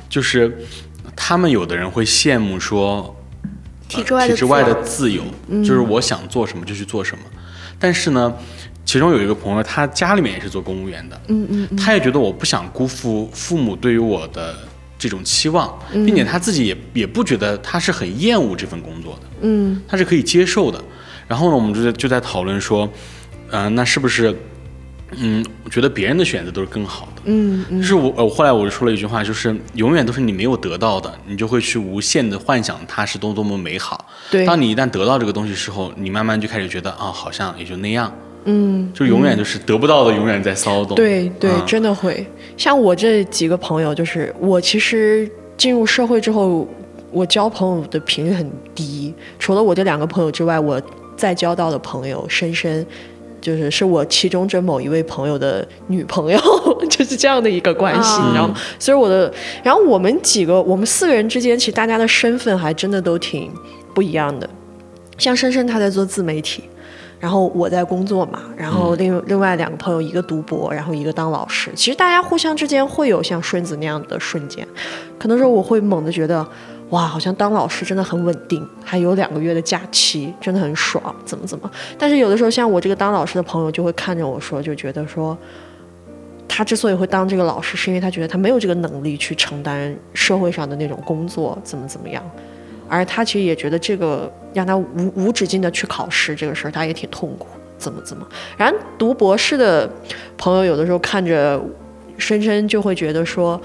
[0.07, 0.57] 就是
[1.15, 3.13] 他们有的人会羡慕说
[3.89, 5.23] 体制外的体制外的自由，
[5.61, 7.23] 就是我想做什么就去做什么。
[7.77, 8.33] 但是呢，
[8.85, 14.55] 其中有一个朋友，他家里面也是做公务员的，嗯嗯，他也觉得我不想辜负父母对于我的
[14.99, 20.79] 这种期望，并且他自己也也不觉得他是很厌恶这份工作的，嗯，他是可以接受的。
[21.25, 22.87] 然后呢，我们就在就在讨论说，
[23.51, 24.35] 嗯，那是不是
[25.11, 27.21] 嗯，我觉得别人的选择都是更好的。
[27.25, 34.05] 嗯嗯，就是我，我后来我就说了一句话，就是永远都是你没有得到的，你就会去无限的幻想它是多多么美好。
[34.29, 38.13] 对，当你一旦得到这个东西时候，你慢慢就开始觉得啊，好像也就那样。
[38.45, 40.95] 嗯，就永远就是得不到的，永远在骚动。
[40.95, 42.25] 对对，啊真的会。
[42.57, 46.67] 像我这几个朋友，就是我其实进入社会之后，
[47.11, 49.13] 我交朋友的频率很低。
[49.37, 50.81] 除了我这两个朋友之外，我
[51.15, 52.85] 再交到的朋友，深深
[53.41, 56.39] 就是是我其中这某一位朋友的女朋友，
[56.89, 58.55] 就是这样的一个关系，啊你知道吗？
[58.79, 59.31] 所以我的，
[59.63, 63.51] 然后我们几个，我们四个人之间，其实大家的身份还真的都挺
[63.93, 64.49] 不一样的。
[65.17, 66.63] 像深深，他在做自媒体。
[67.19, 71.69] 然后我在工作嘛，然后另另外两个朋友，一个读博，然后一个当老师。
[71.75, 74.65] 其实大家互相之间会有像顺子那样的瞬间，
[75.19, 76.47] 可能说我会猛地觉得，
[76.91, 81.69] 哇，好像当老师真的很稳定，还有两个月的假期，真的很爽，怎么怎么。
[81.97, 85.37] 但是有的时候，像我这个当老师的朋友就会看着我说，就觉得说，
[86.47, 92.23] 他之所以会当这个老师，是因为他觉得他没有这个能力去承担社会上的那种工作，怎么怎么样。
[92.89, 97.47] 而他其实也觉得这个让他无无止境的去考试这个事儿，他也挺痛苦，
[97.77, 98.27] 怎么怎么。
[98.57, 99.89] 然后读博士的
[100.37, 101.61] 朋友有的时候看着
[102.17, 103.61] 深深就会觉得说，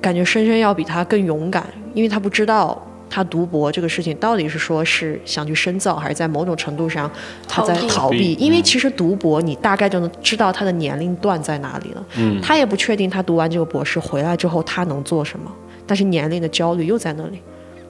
[0.00, 7.10] 感觉深深要比他更勇敢，因为他不知道他读博这个事情到底是说是想去深造，还是在某种程度上
[7.48, 12.06] 他在逃避因为其实读博你大概就能知道他的年龄段在哪里了。
[12.16, 15.50] 嗯，他也不确定他读完这个博士回来之后他能做什么，
[15.84, 17.40] 但是年龄的焦虑又在那里。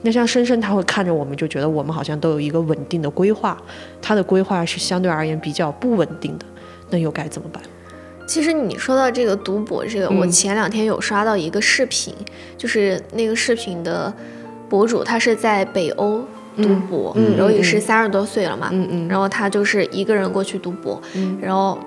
[0.03, 3.55] 那像深深，他会看着我们，就觉得我们好像都有一个稳定的规划，
[4.01, 6.45] 他的规划是相对而言比较不稳定的，
[6.89, 7.61] 那又该怎么办？
[8.27, 10.17] 其实你说到这个读博这个，嗯。
[10.19, 12.13] 我前两天有刷到一个视频，
[12.57, 14.13] 就是那个视频的
[14.69, 16.23] 博主他是在北欧
[16.55, 19.07] 读博，嗯嗯然后也嗯是三十多岁了嘛，嗯嗯。
[19.09, 21.37] 然后他就是一个人过去读博，嗯。
[21.41, 21.77] 然后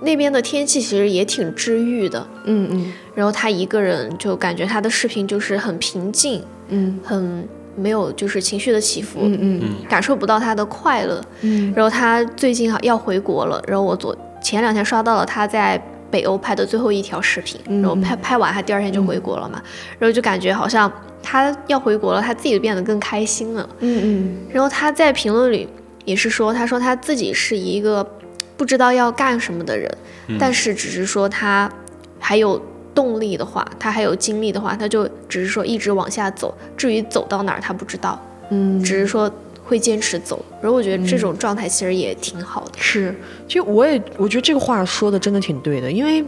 [0.00, 2.92] 那边的天气其实也挺治愈的，嗯嗯。
[3.14, 6.98] 然后他一个人就感觉他的视频就是很平静，嗯。
[7.02, 9.62] 很没有就是情绪的起伏，嗯嗯。
[9.88, 11.20] 感受不到他的快乐。
[11.42, 11.72] 嗯。
[11.76, 15.80] 然后他最近要回国了，然后我昨前两天刷到了他在
[16.10, 19.60] 北欧拍的最后一条视频，嗯然后拍拍完他第二天就回国了嘛，
[19.98, 20.90] 然后就感觉好像
[21.22, 23.68] 他要回国了，他自己变得更开心了。
[23.80, 24.36] 嗯嗯。
[24.50, 25.68] 然后他在评论里
[26.04, 28.08] 也是说，他说他自己是一个
[28.56, 29.90] 不知道要干什么的人，
[30.38, 31.70] 但是只是说他
[32.18, 32.60] 还有
[32.94, 36.56] 动力的话，他还有精力的话，他就只是说一直往下走。
[36.76, 39.30] 至于走到哪儿，他不知道，嗯，只是说
[39.62, 40.42] 会坚持走。
[40.62, 42.72] 然后我觉得这种状态其实也挺好的。
[42.78, 43.14] 是，
[43.46, 46.24] 其实我也我觉得这个话说的真的挺对的，因为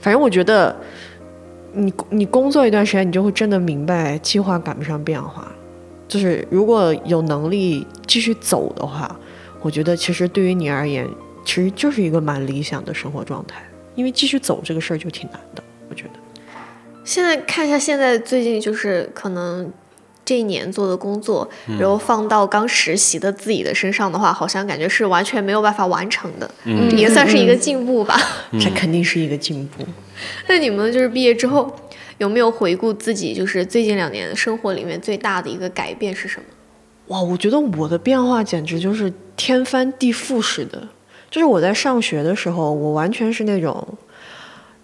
[0.00, 0.74] 反正我觉得
[1.72, 5.46] 你你工作一段时间，你就会真的明白计划赶不上变化。
[6.08, 9.14] 就是如果有能力继续走的话，
[9.60, 11.06] 我觉得其实对于你而言，
[11.48, 13.62] 其实就是一个蛮理想的生活状态。
[13.94, 16.10] 因为继续走这个事儿就挺难的，我觉得。
[17.04, 19.72] 现在看一下，现在最近就是可能
[20.26, 21.48] 这一年做的工作，
[21.80, 28.20] 然后放到刚实习的自己的身上的话，好像感觉是完全没有办法完成的，嗯也算是一个进步吧。
[28.60, 29.84] 这肯定是一个进步。
[30.48, 31.74] 那你们就是毕业之后，
[32.18, 36.44] 有没有回顾自己就是最近两年生活里面最大的一个改变是什么？
[37.08, 40.86] 哇，我觉得我的变化简直就是天翻地覆似的。
[41.30, 43.86] 就是我在上学的时候，我完全是那种，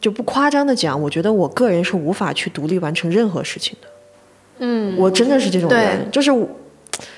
[0.00, 3.88] 就不夸张的讲，我觉得我个人是无法去独立完成任何事情的。
[4.58, 6.30] 嗯，我真的是这种人，就是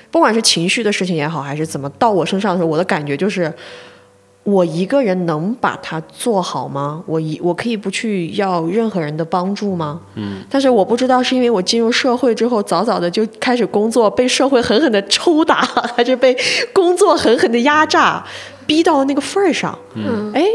[0.09, 3.53] 不管是情绪的事情也好，还是怎么到我身上的时候，我的感觉就是，
[4.43, 7.03] 我一个人能把它做好吗？
[7.05, 10.01] 我一我可以不去要任何人的帮助吗？
[10.15, 15.61] 嗯，但是我不知道是因为我进入社会之后，早早的就开始工作，被社会狠狠的抽打，
[15.95, 16.35] 还是被
[16.73, 18.25] 工作狠狠的压榨，
[18.67, 19.77] 逼到了那个份儿上？
[19.95, 20.45] 嗯，哎，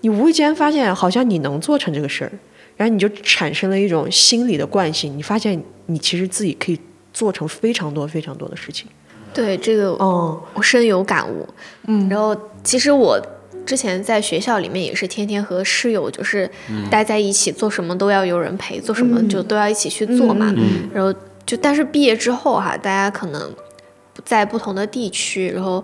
[0.00, 2.32] 你无意间发现好像你能做成这个事儿，
[2.76, 6.80] 然后你就产生了一种心理的惯性，你发现你其实自己可以
[7.12, 8.88] 做成非常多非常多的事情。
[9.34, 11.46] 对这个嗯，我深有感悟。
[11.86, 13.20] 嗯然后其实我
[13.64, 16.50] 之前在学校里面也是天天和室友就是
[16.90, 20.52] 待在一起，做什么都要有人陪，做什么就都要一起去做嘛。
[20.56, 21.14] 嗯然后
[21.46, 23.50] 就但是毕业之后哈、大家可能
[24.24, 25.82] 在不同的地区，然后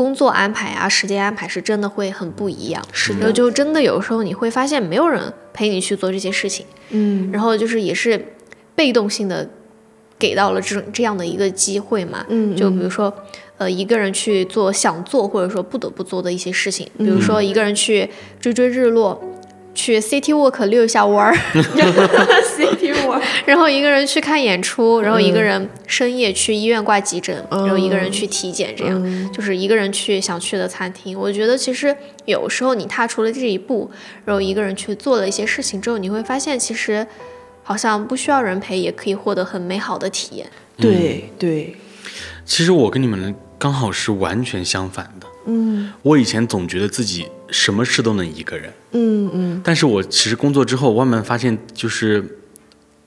[0.00, 2.82] 工作安排啊、时间安排是真的会很不一样。
[2.90, 5.20] 是然后就真的有时候你会发现没有人
[5.52, 7.30] 陪你去做这些事情，嗯。
[7.30, 8.32] 然后就是也是
[8.74, 9.46] 被动性的
[10.18, 12.24] 给到了这种这样的一个机会嘛。
[12.30, 13.12] 嗯就比如说，
[13.58, 18.08] 呃，一个人去做想做或者说不得不做的一些事情，比如嗯说一个人去
[18.40, 19.22] 追追日落，
[19.80, 21.34] 去 City Walk 溜一下弯儿，
[22.54, 31.18] City Walk， 然后一个人去看演出，然后一个人深夜去医院挂急诊，然后一个人去体检，这样就是一个人去想去的餐厅。
[31.18, 33.90] 我觉得其实有时候你踏出了这一步，
[34.26, 37.06] 然后一个人去做了一些事情之后，你会发现其实
[37.62, 40.46] 好像不需要人陪也可以获得很美好的体验。
[40.76, 41.74] 对对，
[42.44, 45.26] 其实我跟你们刚好是完全相反的。
[45.46, 48.72] 嗯，我以前总觉得自己什么事都能一个人。
[48.92, 52.24] 嗯嗯，但是我其实工作之后，慢慢发现就是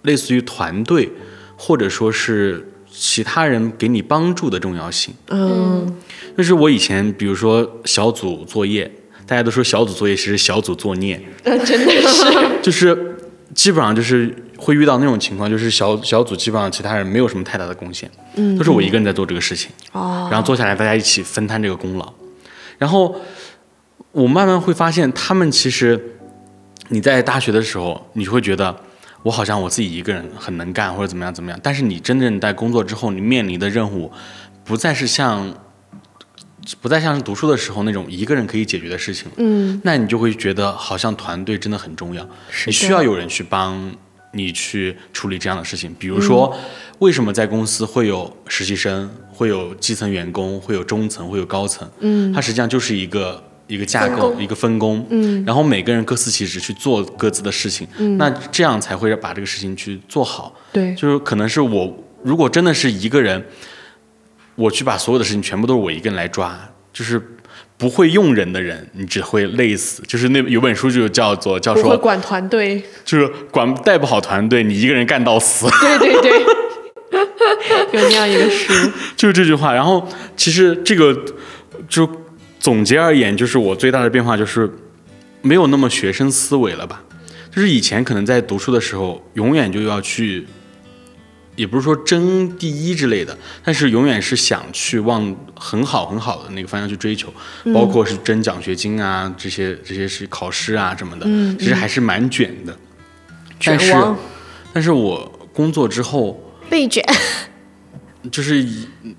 [0.03, 1.09] 类似于团队，
[1.57, 5.13] 或者说是其他人给你帮助的重要性。
[5.29, 5.95] 嗯，
[6.37, 8.91] 就是我以前比如说小组作业，
[9.25, 11.21] 大家都说小组作业其实小组作孽。
[11.43, 13.15] 真的是，就是
[13.53, 19.71] 基本上就是会遇到那种情况，就是小小组基本上其他人没有什么太大的贡献，嗯，都是我一个人在做这个事情。
[19.91, 22.13] 哦，然后坐下来大家一起分摊这个功劳。
[22.77, 23.15] 然后
[24.13, 25.99] 我慢慢会发现，他们其实
[26.89, 28.75] 你在大学的时候，你会觉得
[29.23, 31.59] 我好像我自己一个人很能干或者怎么样怎么样。
[31.63, 34.11] 但是你真正在工作之后，你面临的任务
[34.63, 35.51] 不再是像
[36.79, 39.31] 不再像是读书的时候那种一个人可以解决的事情。
[39.37, 42.25] 嗯，那你就会觉得好像团队真的很重要，
[42.67, 43.91] 你需要有人去帮
[44.31, 45.91] 你去处理这样的事情。
[45.97, 46.55] 比如说，
[46.99, 49.09] 为什么在公司会有实习生？
[49.31, 51.89] 会有基层员工，会有中层，会有高层。
[52.01, 55.05] 嗯，它实际上就是一个一个架构，一个分工。
[55.09, 57.87] 嗯，然后每个人各司其职去做各自的事情。
[57.97, 60.53] 嗯，那这样才会把这个事情去做好。
[60.71, 63.43] 对，就是可能是我如果真的是一个人，
[64.55, 66.59] 我去把所有的事情全部都是我一个人来抓，
[66.91, 67.21] 就是
[67.77, 70.03] 不会用人的人，你只会累死。
[70.07, 75.67] 就是那有本书就叫做叫说管团队，就是管带不好团队，你一个人干到死。
[75.81, 76.45] 对对对。
[77.91, 78.73] 有那样一个书，
[79.15, 79.71] 就是这句话。
[79.71, 81.15] 然后其实这个
[81.87, 82.07] 就
[82.63, 84.73] 总结而言，就是我最大的变化就是
[85.41, 87.03] 没有那么学生思维了吧。
[87.51, 90.47] 就是以前可能在读书的时候，永远就要去，
[91.57, 97.33] 也不是说争第一之类的，但是永远是想去往很好很好的那个方向去追求，
[97.73, 101.25] 包括是争奖学金啊，这些这些是考试啊什么的，
[101.59, 102.73] 其实还是蛮卷的。
[103.61, 103.93] 但是，
[104.71, 106.39] 但是我工作之后。
[106.69, 107.03] 被卷，
[108.31, 108.65] 就是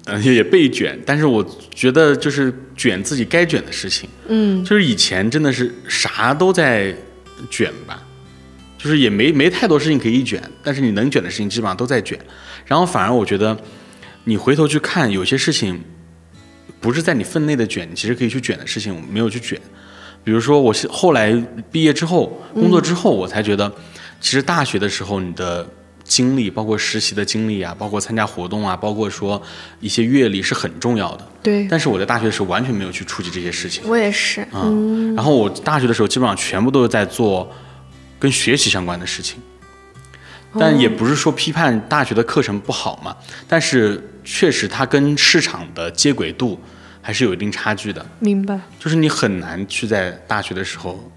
[0.06, 6.94] 呃也被卷，但是我觉得就是卷自己该卷的事情，嗯，就是以前真的是啥都在
[7.50, 8.02] 卷吧，
[8.78, 12.18] 就是也没没太多事情可以卷，但是你能卷的事情基本上都在卷，
[12.64, 13.54] 然后反而我觉得
[14.24, 15.78] 你回头去看有些事情
[16.80, 19.60] 不是在你分内的卷，你其实可以去卷的事情我没有去卷，
[20.24, 21.30] 比如说我后来
[21.70, 23.70] 毕业之后工作之后，我才觉得
[24.20, 25.68] 其实大学的时候你的。
[26.14, 29.42] 经历包括实习的经历啊，包括参加活动啊，包括说
[29.80, 31.28] 一些阅历是很重要的。
[31.42, 31.66] 对。
[31.68, 33.82] 但是我在大学的时候完全没有去触及这些事情。
[33.88, 34.46] 我也是。
[34.52, 35.12] 嗯。
[35.16, 37.50] 然后我大学的时候基本上全部都是在做
[38.20, 39.42] 跟学习相关的事情，
[40.56, 43.16] 但也不是说批判大学的课程不好嘛，
[43.48, 46.60] 但是确实它跟市场的接轨度
[47.02, 48.06] 还是有一定差距的。
[48.20, 48.60] 明白。
[48.78, 51.10] 就是你很难去在大学的时候。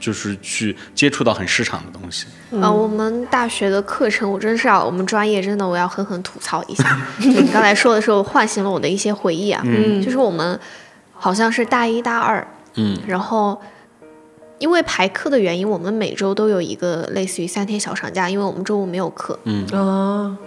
[0.00, 2.26] 就是去接触到很市场的东西
[2.60, 2.70] 啊！
[2.70, 7.00] 我们大学的课程，我真是要我们专业真的，我要狠狠吐槽一下。
[7.18, 9.60] 你刚才说的时候，唤醒了我的一些回忆啊。
[9.64, 10.00] 嗯。
[10.02, 10.58] 就是我们
[11.12, 13.60] 好像是大一大二，嗯，然后
[14.58, 19.38] 因为排课的原因，我们每周都有一个类似于三天小长假，因为我们周五没有课。
[19.44, 19.66] 嗯。
[19.72, 20.38] 啊。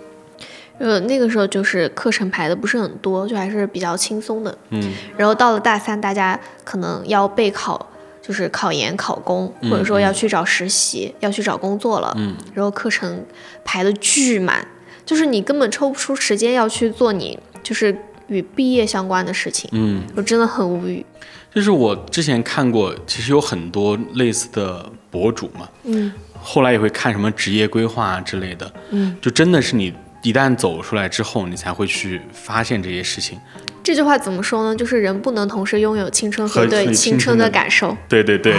[0.80, 4.58] 呃，那个时候就是课程排的不是很多，就还是比较轻松的。
[4.70, 4.94] 嗯。
[5.18, 7.88] 然后到了大三，大家可能要备考。
[8.22, 13.26] 就是考研、考公，或者说要去找实习、要去找工作了，嗯然后课程
[13.66, 14.66] 排的巨满，
[15.06, 17.96] 就是你根本抽不出时间要去做你就是
[18.28, 19.70] 与毕业相关的事情。
[19.74, 21.06] 嗯，我真的很无语。
[21.54, 33.40] 就是我之前看过，其实有很多类似的博主嘛，嗯，后来也会看什么职业规划之类的，嗯，就真的是你一旦走出来之后，你才会去发现这些事情。
[33.84, 34.76] 这句话怎么说呢？
[34.76, 37.98] 就是人不能同时拥有青春和对青春的感受。
[38.08, 38.54] 对对对，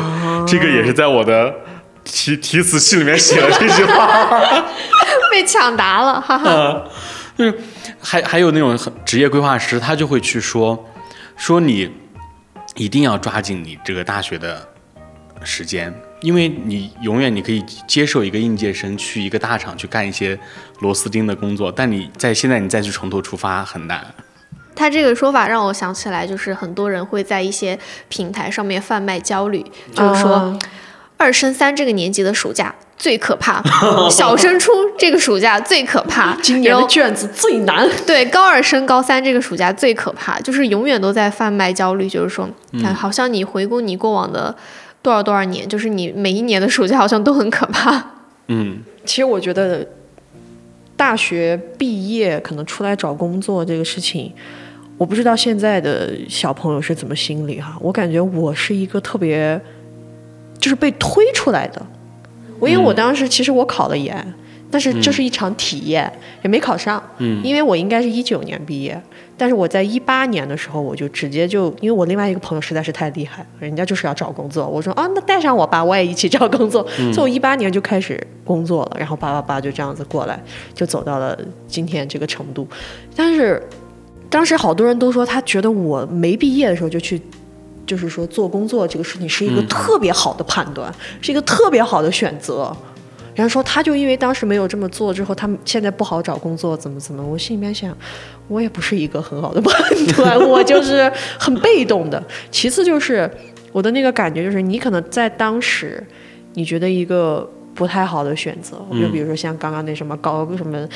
[0.46, 1.54] 这个也是在我的
[2.02, 4.64] 题题词器里面写了这句话，
[5.30, 6.84] 被抢答了，哈哈。
[7.38, 7.58] 就是
[8.00, 10.90] 还还有那种职业规划师，他就会去说，
[11.36, 11.90] 说你
[12.74, 14.68] 一定要抓紧你这个大学的
[15.42, 20.38] 时间，因为你永远你可以接受一个应届生去一个大厂去干一些
[20.80, 24.06] 螺丝钉的工作，但你在现在你再去从头出发很难。
[24.74, 29.64] 他这个说法让我想起来，就是很多人会在一些平台上面贩卖焦虑，
[29.94, 30.58] 就是说
[31.18, 33.62] 二升三这个年级的暑假最可怕，
[34.08, 37.88] 小升初这个暑假最可怕，今年的卷子最难。
[38.06, 42.48] 对，高二升高三这个暑假最可怕，就是永远都在贩卖焦虑，就是说，
[42.94, 44.56] 好像你回顾你过往的
[45.02, 48.02] 多少多少年，就是你每一年的暑假好像都很可怕。
[48.46, 49.86] 嗯，其实我觉得
[50.96, 54.32] 大学毕业可能出来找工作这个事情，
[54.96, 57.76] 我不知道现在的小朋友是怎么心理哈。
[57.80, 59.60] 我感觉我是一个特别
[60.58, 61.84] 就是被推出来的。
[62.60, 64.34] 我因为我当时其实我考了研，
[64.72, 66.10] 但是这是一场体验，
[66.42, 67.00] 也没考上。
[67.18, 69.00] 嗯，因为我应该是一九年毕业，
[69.36, 76.84] 但是我在一八年的时候我就直接就，因为我另外一个朋友实在是太厉害了，人家就是要找工作，我说啊，那带上我吧，我也一起找工作。
[77.12, 80.42] 所以我一八年就开始工作了，然后叭叭叭就这样子过来，
[80.74, 82.66] 就走到了今天这个程度。
[83.14, 83.62] 但是
[84.30, 87.20] 当时好多人都说，他觉得我没毕业的时候就去。
[87.84, 92.74] 就是说，做工作这个事情是一个特别好的判断，是一个特别好的选择。
[93.34, 97.22] 然后说，他就因为当时没有这么做，之后他们现在不好找工作，怎么怎么？
[97.22, 97.96] 我心里面想，
[98.48, 102.22] 我也不是一个很好的判断， 我就是很被动的。
[102.50, 103.30] 其次就是
[103.72, 106.04] 我的那个感觉，就是你可能在当时，
[106.54, 110.88] 你觉得一个不太好的选择，就比如说像刚刚那什么高什么。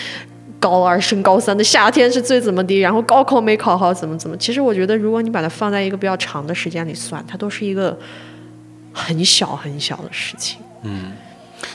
[0.59, 4.34] 高二升高三的夏天是最怎么的，然后高考没考好怎么怎么？
[4.39, 7.97] 其实我觉得，如果你把它放在一个比较长的时间里算，它都是一个
[8.91, 10.59] 很小很小的事情。
[10.82, 11.12] 嗯，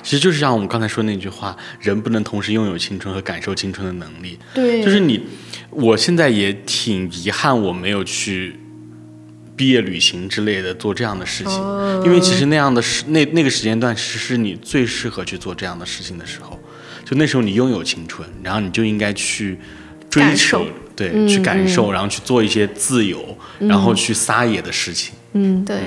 [0.04, 4.38] 其实就是像我们刚才说那句话，人不能同时拥有青春和感受青春的能力。
[4.54, 5.22] 对，就是你，
[5.70, 8.60] 我现在也挺遗憾，我没有去
[9.56, 11.54] 毕业旅行之类的做这样的事情，
[12.04, 16.60] 因为其实那样的时那那个时间段，其实是你最适合去做这样的事情的时候。
[17.04, 19.60] 就那时候你拥有青春，然后你就应该去
[20.10, 20.66] 追求，
[20.96, 25.14] 对，去感受，然后去做一些自由，然后去撒野的事情。
[25.34, 25.78] 嗯，对。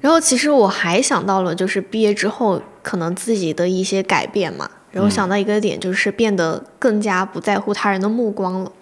[0.00, 4.68] 然后其实我还想到了，就是毕业之后可能自己的一些改变嘛。
[4.90, 8.72] 然后想到一个点，就是变得更加不在乎他人的目光了。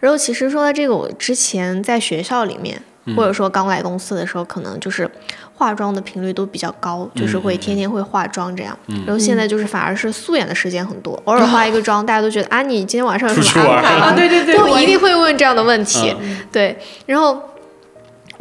[0.00, 2.82] 然后其实说到这个，我之前在学校里面，
[3.16, 5.10] 或者说刚来公司的时候，可能就是。
[5.54, 8.76] 化妆的频率都比较高，就是会天天会化妆这样。
[9.06, 14.12] 然后现在就是反而是素颜的时间很多，偶尔化一个妆，大家都觉得啊，你今天晚上有什么安排啊？
[14.16, 16.12] 对对对，就一定会问这样的问题。
[16.50, 17.40] 对，然后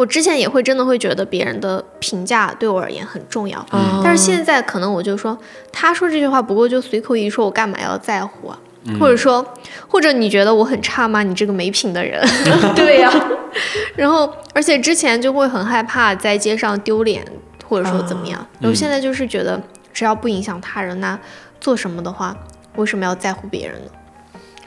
[0.01, 3.63] 我之前也会真的会觉得别人的评价对我而言很重要，
[4.03, 5.37] 但是现在可能我就说，
[5.71, 8.57] 他说这句话不过就随口一说，我干嘛要在乎啊？
[8.99, 9.45] 或者说，
[9.87, 11.21] 或者你觉得我很差吗？
[11.21, 12.19] 你这个没品的人。
[12.75, 13.13] 对呀。
[13.95, 17.23] 然后，而且之前就会很害怕在街上丢脸，
[17.67, 18.43] 或者说怎么样。
[18.59, 19.61] 然后现在就是觉得，
[19.93, 21.19] 只要不影响他人，那
[21.59, 22.35] 做什么的话，
[22.77, 23.91] 为什么要在乎别人呢？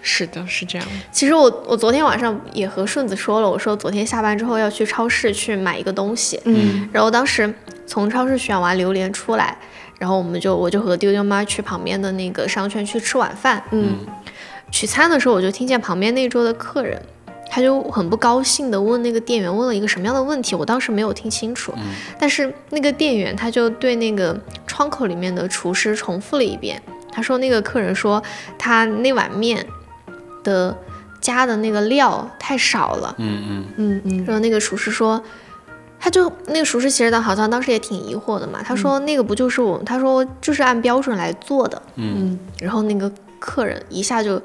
[0.04, 0.86] 是的，是这样。
[1.10, 6.40] 其实我我昨天晚上也和顺子说了，我说昨天下班之后要去超市去买一个东西。
[6.44, 6.88] 嗯。
[6.92, 7.52] 然后当时
[7.86, 9.56] 从超市选完榴莲出来。
[9.96, 13.62] 然后我们就我就和丢丢妈去旁边的那个商圈去吃晚饭。
[13.70, 14.00] 嗯，
[14.70, 17.00] 取餐的时候我就听见旁边那桌的客人，
[17.48, 21.72] 他就很不高兴的问那个店员问了一个什么样的问题，我当时没有听清楚。
[21.76, 21.84] 嗯，
[22.18, 26.82] 但是那个店员他就对那个窗口里面的厨师重复了一遍，
[27.12, 28.20] 他说那个客人说
[28.58, 29.64] 他那碗面
[30.44, 30.76] 的
[31.20, 33.12] 加的那个料太少了。
[33.18, 33.64] 嗯嗯。
[33.76, 35.20] 嗯嗯，然后那个厨师说。
[35.96, 44.38] 他就那个厨师其实当好像当时也挺疑惑的嘛，他说那个不就是我，他说就是按标准来做的，嗯，然后那个客人一下就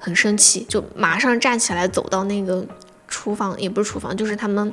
[0.00, 2.66] 很生气，就马上站起来走到那个
[3.06, 4.72] 厨房，也不是厨房，就是他们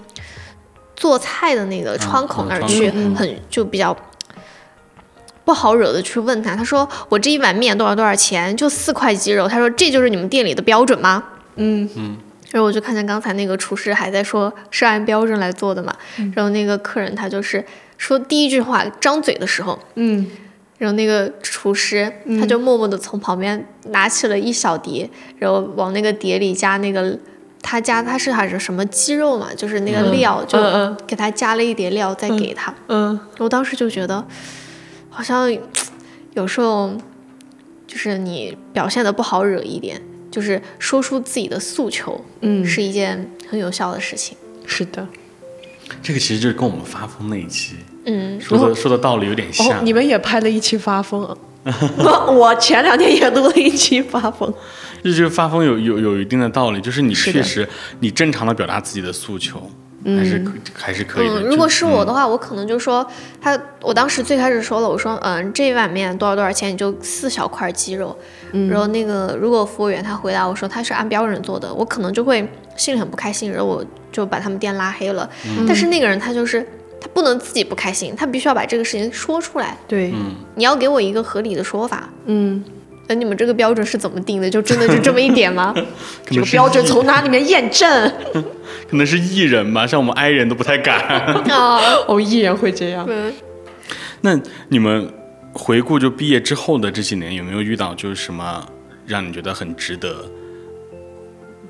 [0.96, 3.96] 做菜的那个窗口那儿去，很就比较
[5.46, 8.56] 不好惹的去问他，他说我这一碗面多少多少钱？
[8.56, 11.24] 就四块鸡肉，他说这就是你们店里的标准吗？
[11.56, 12.18] 嗯嗯。
[12.52, 15.92] 然后我就看见刚才那个厨师还在说，是按标准来做的嘛。
[16.36, 17.66] 然后那个客人他就是
[17.98, 20.28] 说第一句话张嘴的时候，嗯，
[20.78, 27.18] 然后那个厨师他就默默的从旁边拿起了一小碟，然后往那个碟里加那个
[27.64, 30.60] 他加他是还是什么鸡肉嘛，就是那个料，就
[31.08, 32.72] 给他加了一碟料再给他。
[32.88, 34.24] 嗯，我当时就觉得
[35.14, 35.50] 好像
[36.34, 36.92] 有时候
[37.88, 40.02] 就是你表现的不好惹一点。
[40.34, 44.36] 就是说出自己的诉求，嗯，是一件很有效的事情。
[44.66, 45.08] 是的，
[46.02, 49.86] 这个其实就是跟我们发疯那一期，嗯，说的说的道理有点像。
[49.86, 51.22] 你们也拍了一期发疯，
[52.34, 54.52] 我前两天也录了一期发疯。
[55.04, 59.70] 这就是发疯有有有一定的道理，就是你确实你正常的表达自己的诉求。
[60.06, 61.42] 还是可还是可以的。
[61.42, 63.06] 如果是我的话，我可能就说
[63.42, 66.74] 他，我当时最开始说了，我说嗯，这一碗面多少多少钱？
[66.74, 68.18] 你就四小块鸡肉。
[68.70, 75.28] 然后那个如果服务员他回答我说他是按标准做的，我可能就会心里很不开心，然后我就把他们店拉黑了。
[75.68, 76.62] 但是那个人他就是
[77.02, 79.76] 他不能自己不开心，他必须要把这个事情说出来。
[79.88, 80.14] 对，
[80.56, 82.08] 你要给我一个合理的说法。
[82.26, 82.64] 嗯，
[83.08, 84.50] 那你们这个标准是怎么定的？
[84.52, 85.74] 就真的就这么一点吗？
[86.26, 88.12] 这个标准从哪里面验证？
[88.90, 91.00] 可能是艺人吧，像我们 I 人都不太敢。
[91.00, 93.08] 啊， 哦，艺人会这样。
[94.22, 94.40] 那
[94.70, 95.12] 你们
[95.52, 98.66] 回顾就毕业之后的这几年，有没有遇到就是什么
[99.06, 100.16] 让你觉得很值得，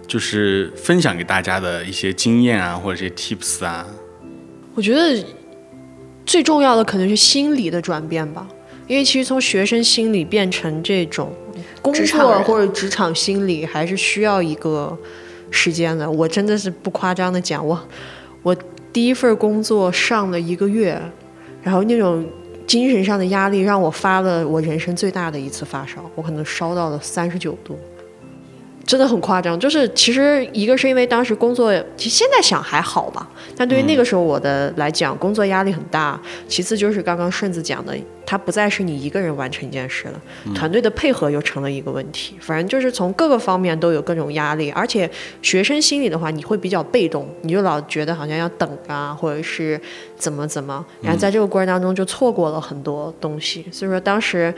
[0.06, 3.86] 就是分享给大家的一些经验啊，或者一些 tips 啊？
[4.76, 5.24] 我觉得
[6.26, 8.48] 最重要的可能是心理的转变吧。
[8.88, 11.32] 因为其实从学生心理变成这种
[11.82, 14.98] 工作或者职场心理，还是需要一个
[15.52, 16.10] 时间的。
[16.10, 17.82] 我真的是不夸张的讲，我
[18.42, 18.56] 我
[18.92, 21.02] 第一份工作上了一个月，
[21.62, 22.26] 然后那种
[22.68, 27.78] 精神上的压力让我发了我人生最大的一次发烧，我可能烧到了三十九度。
[28.86, 33.26] 真的很夸张，就是其实一个是因为当时工作，其实现在想还好吧，
[33.56, 36.20] 但对于那个时候我的来讲，工作压力很大。
[36.50, 40.22] 其次就是刚刚顺子讲的，它不再是你一个人完成一件事了，
[40.54, 42.36] 团队的配合又成了一个问题。
[42.42, 45.10] 反正就是从各个方面都有各种压力，而且
[45.42, 49.80] 学生心理的话，你会比较被动，你就老觉得好像要等啊，或者是
[50.18, 53.66] 怎么怎么，然后在这个过程当中就错过了很多东西。
[53.72, 54.54] 所以说当时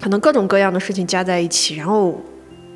[0.00, 2.18] 可能各种各样的事情加在一起，然后。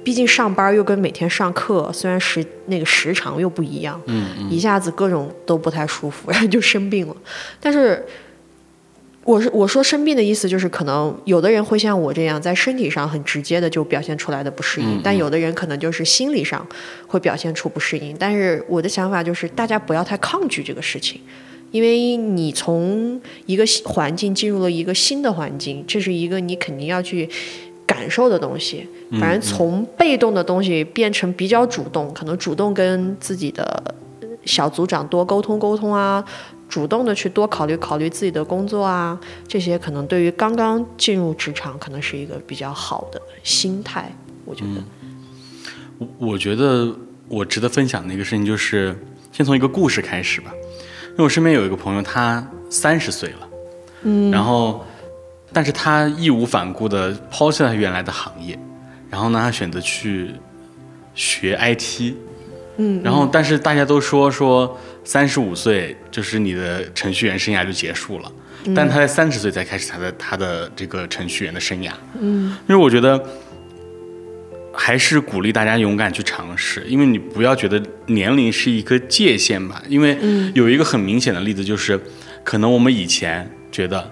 [0.07, 7.17] 毕竟上班又跟每天上课，虽然时那个时长又不一样，嗯嗯，一下子各种都不太舒服，然后就生病了。
[7.61, 8.07] 但是，
[9.25, 16.65] 我是我说生病的意思就是，可能有的人会像我这样，在身体上很直接的就表现出来的不适应，但有的人可能就是心理上
[17.09, 18.15] 会表现出不适应。
[18.17, 21.21] 但是我的想法就是，大家不要太抗拒这个事情，
[21.73, 27.29] 因为你从一个环境进入了一个新的环境，这是一个你肯定要去。
[27.87, 28.89] 感受的东西，
[29.20, 33.95] 反正从被动的东西变成比较主动，可能主动跟自己的
[34.45, 36.24] 小组长多沟通沟通啊，
[36.68, 44.11] 主动的去多考虑考虑自己的工作啊，这些可能对于刚刚进入职场，可能是一个比较好的心态。
[44.45, 44.82] 我觉得，
[45.99, 46.93] 我我觉得
[47.28, 48.97] 我值得分享的一个事情就是，
[49.30, 50.53] 先从一个故事开始吧。
[51.11, 53.49] 因为我身边有一个朋友，他三十岁了，
[54.03, 54.84] 嗯，然后。
[55.53, 58.59] 但是他义无反顾的抛弃了原来的行业，
[59.09, 60.30] 然后呢，他选择去
[61.14, 62.12] 学 IT，
[62.76, 68.30] 嗯，然后但是大家都说说三十五岁就是你的程序员生涯就结束了，
[68.74, 71.90] 但他在三十岁才开始他的他的这个程序员的生涯，
[72.20, 73.24] 嗯，因为我觉得
[74.74, 80.18] 还是鼓励大家勇敢去尝试，因为你不要觉得年龄是一个界限吧，因为
[80.55, 81.99] 有一个很明显的例子就是，
[82.44, 84.11] 可能我们以前觉得。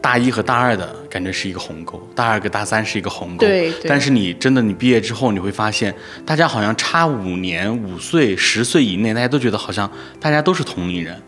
[0.00, 3.46] 大一和大二的感觉是一个鸿沟，大二跟大三是一个鸿沟。
[3.46, 3.72] 对。
[3.86, 5.94] 但是你真的你毕业之后，你会发现，
[6.24, 11.20] 大家好像差五年、五岁、十岁以内，大家都觉得好像大家都是同龄人，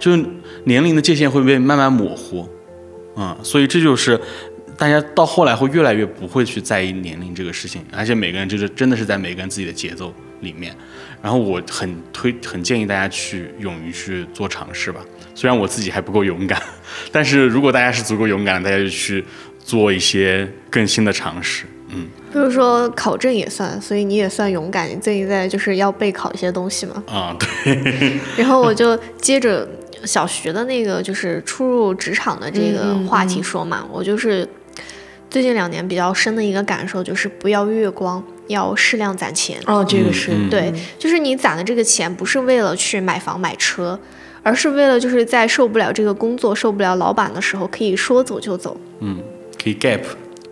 [0.00, 0.16] 就
[0.64, 2.48] 年龄的界限会被慢慢模糊。
[3.14, 4.20] 嗯，所以这就是
[4.76, 10.74] 大家到后来会越来越不会去在意年龄这个事情，而且每个人就是真的是在每个人自己的节奏里面。
[11.22, 15.00] 然后我很推很建议大家去勇于去做尝试吧。
[15.34, 16.60] 虽然我自己还不够勇敢，
[17.10, 19.24] 但是如果大家是足够勇敢，大家就去
[19.58, 21.64] 做一些更新的尝试。
[21.94, 24.88] 嗯，比如说考证也算，所以你也算勇敢。
[24.88, 27.02] 你最近在就是要备考一些东西嘛？
[27.06, 28.18] 啊，对。
[28.36, 29.68] 然后我就接着
[30.04, 34.48] 小学的那个就是初入职场的这个话题说嘛，我就是
[35.28, 39.58] 最近两年比较深的一个感受就是不要月光，要适量攒钱。
[39.66, 44.00] 哦，这个是对，就是你攒的这个钱不是为了去买房买车。
[44.42, 48.76] 而是为了就是在受不了这个工作、受不了老板的时候，可以说走就走。
[49.00, 49.18] 嗯，
[49.62, 50.00] 可以 gap。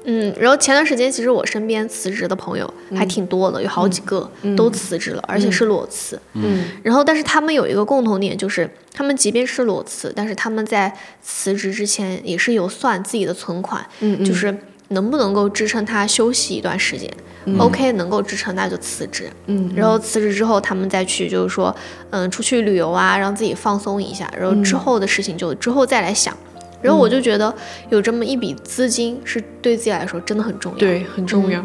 [0.05, 6.19] 嗯，然后前段时间其实我身边辞职的朋友还挺多的，有好几个都辞职了，而且是裸辞。
[6.33, 6.65] 嗯。
[6.83, 10.91] 然后，但是他们有一个共同点，就是他们即便是裸辞，但是他们在
[11.23, 14.57] 辞职之前也是有算自己的存款，嗯，就是
[14.89, 17.13] 能不能够支撑他休息一段时间。
[17.59, 19.31] OK，能够支撑那就辞职。
[19.47, 21.75] 嗯，然后辞职之后，他们再去就是说，
[22.11, 24.31] 嗯，出去旅游啊，让自己放松一下。
[24.39, 26.37] 然后之后的事情就之后再来想。
[26.83, 27.55] 然后我就觉得
[27.89, 30.79] 有这么一笔资金是对自己来说真的很重要。
[30.79, 31.65] 对，很重要。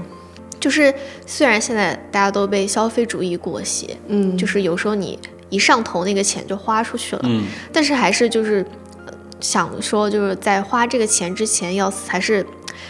[0.59, 0.93] 就是
[1.26, 5.19] 虽然现在大家都被消费主义裹挟，嗯，就是有时候你
[5.49, 8.65] 一上头那个钱就花出去了，嗯，但是还是就是
[9.39, 12.45] 想说就是在花这个钱之前要还是。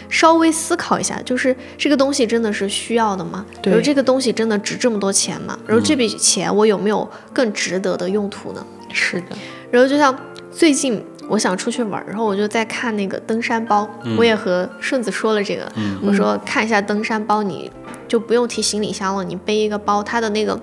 [0.08, 3.44] 稍微思考一下，就是这个东西真的是需要的吗？
[3.62, 5.58] 比如这个东西真的值这么多钱吗？
[5.66, 8.66] 然后这笔钱我有没有更值得的用途呢？
[8.92, 9.36] 是的。
[9.70, 10.16] 然后就像
[10.50, 15.70] 最近我想出去玩，然后我就在看那个登山包，我也和顺子说了这个，
[16.02, 17.70] 我说看一下登山包，你
[18.06, 20.58] 就不用提行李箱了，你背一个包，它的那个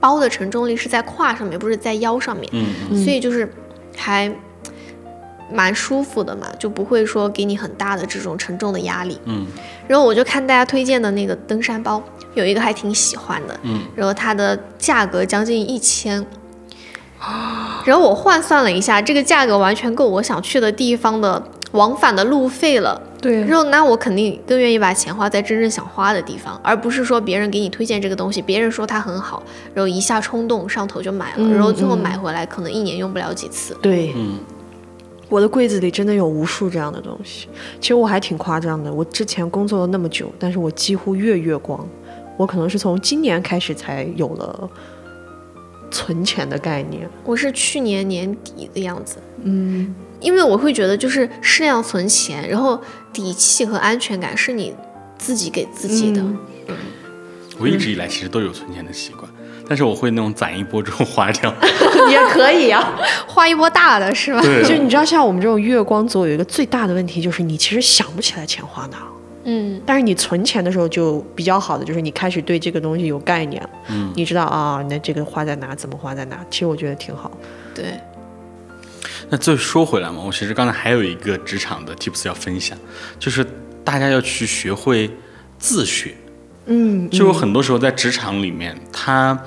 [0.00, 2.50] 包的承重力是在胯上面，不是在腰上面，
[3.04, 3.52] 所以就是
[3.96, 4.30] 还。
[5.52, 9.18] 蛮舒服的嘛，就不会说给你很大的这种沉重的压力。
[9.24, 9.46] 嗯，
[9.86, 12.02] 然后我就看大家推荐的那个登山包，
[12.34, 13.58] 有一个还挺喜欢的。
[13.62, 16.24] 嗯，然后它的价格将近一千。
[17.84, 21.42] 然后我换算了一下，这个价格完全够我想去的地方的
[21.72, 23.00] 往返的路费了。
[23.20, 29.42] 对，然后那我肯定更愿意把钱花在真正想花的地方，而不是说别人给你推荐这个东西，别人说它很好，
[29.74, 33.76] 然后一下冲动上头就买了，然后最后买回来可能一年用不了几次。
[33.82, 34.38] 对，嗯，
[35.28, 37.48] 我的柜子里真的有无数这样的东西。
[37.80, 41.86] 其实我还挺夸张的，我之前工作了那么久，但是我几乎月月光。
[42.36, 44.70] 我可能是从今年开始才有了
[45.90, 47.08] 存钱的概念。
[47.24, 49.94] 我是去年年底的样子，嗯。
[50.20, 52.80] 因为我会觉得，就是适量存钱，然后
[53.12, 54.74] 底气和安全感是你
[55.16, 56.20] 自己给自己的。
[57.56, 59.27] 我一直以来其实都有存钱的习惯，
[59.68, 61.54] 但是我会那种攒一波之后花掉。
[62.10, 62.92] 也可以啊，
[63.26, 64.40] 花一波大的是吧？
[64.40, 64.64] 对。
[64.64, 68.96] 就你知道，像我们这种月光族，有一个最大的问题就是你其实想不起来钱花哪。
[69.44, 69.80] 嗯。
[69.84, 73.70] 但是你存钱的时候就比较好的，就是你开始对这个东西有概念了。
[73.88, 74.10] 嗯。
[74.16, 76.44] 你知道啊，那这个花在哪，怎么花在哪？
[76.50, 77.30] 其实我觉得挺好。
[77.74, 77.94] 对。
[79.30, 82.78] 那再说回来嘛，我其实刚才还有一个职场的 tips 要分享，
[83.18, 83.46] 就是
[83.84, 85.10] 大家要去学会
[85.58, 86.14] 自学。
[86.70, 89.38] 嗯，就有很多时候在职场里面，它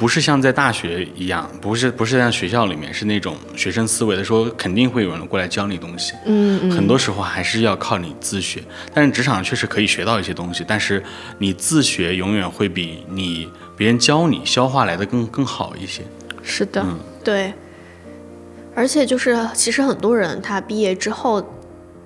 [0.00, 6.14] 不是像在大学一样，不是不是像学校里面是那种学生思维的，说肯定会有人过来教你东西。
[6.24, 8.62] 嗯嗯，很多时候还是要靠你自学。
[8.94, 11.04] 但是职场确实可以学到一些东西，但是
[11.36, 13.46] 你自学永远会比你
[13.76, 16.00] 别人教你消化来的更更好一些。
[16.42, 16.82] 是的，
[17.22, 17.52] 对。
[18.74, 21.46] 而且就是，其实很多人他毕业之后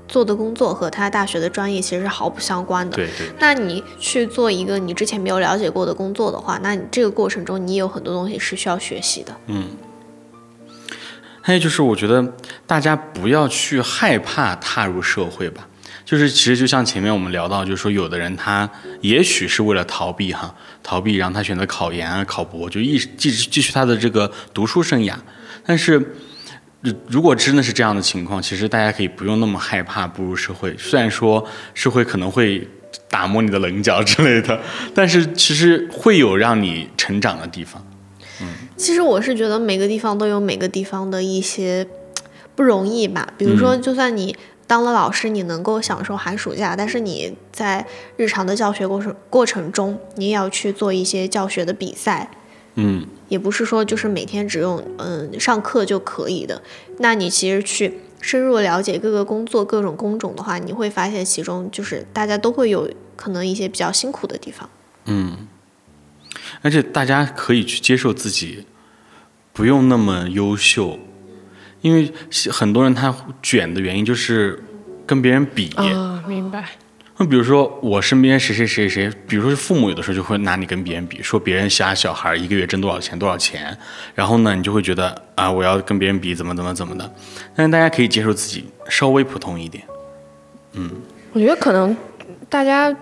[0.06, 2.96] 做的工作和他大学的专业其实是毫不相关的。
[2.96, 3.26] 对对。
[3.38, 9.36] 那你去做一个你之前没有了解过的工作的话，那你这个过程中你有很多东西是需要学习的。
[9.46, 9.68] 嗯。
[11.40, 12.32] 还有就是，我觉得
[12.66, 15.68] 大家不要去害怕踏入社会吧。
[16.04, 18.68] 就是其实就像前面我们聊到，就是说有的人他
[19.00, 25.14] 也许是为了逃避哈，逃避让他选择考研啊、考博，就一继续继续他的这个读书生涯，
[25.64, 26.14] 但是。
[27.08, 30.76] 如果真的是这样的情况，其实大家可以不用那么害怕步入社会。
[30.76, 32.66] 虽然说社会可能会
[33.08, 34.60] 打磨你的棱角之类的，
[34.94, 37.84] 但是其实会有让你成长的地方。
[38.42, 41.86] 嗯，其实我是觉得每个地方都有每个地方的一些
[42.54, 43.26] 不容易吧。
[43.38, 52.28] 比如说，就算你当了老师，你能够享受寒暑假，但是你在日常的教学过程过程中，你也要去做一些教学的比赛。
[52.76, 56.62] 嗯，也不是说就是每天只用嗯上课就可以的。
[56.98, 64.68] 那你其实去深入了解各个工作、各种工种的话，你会发现其中就是大家都会有可能一些比较辛苦的地方。
[65.06, 65.46] 嗯，
[66.62, 68.64] 而且大家可以去接受自己
[69.52, 70.98] 不用那么优秀，
[71.82, 72.12] 因为
[72.50, 74.62] 很多人他卷的原因就是
[75.06, 75.70] 跟别人比。
[75.74, 76.70] 啊，明白。
[77.16, 83.76] 那比如说我身边谁谁谁谁，比如说是父母，有的时候就会拿你跟别人比，说别人家小孩一个月挣多少钱多少钱，
[84.14, 87.14] 然后呢，你就会觉得啊，我要跟别人比怎么怎么怎么的。
[87.54, 89.84] 但是大家可以接受自己稍微普通一点，
[90.72, 90.90] 嗯。
[91.32, 91.96] 我觉得可能
[92.48, 92.94] 大家。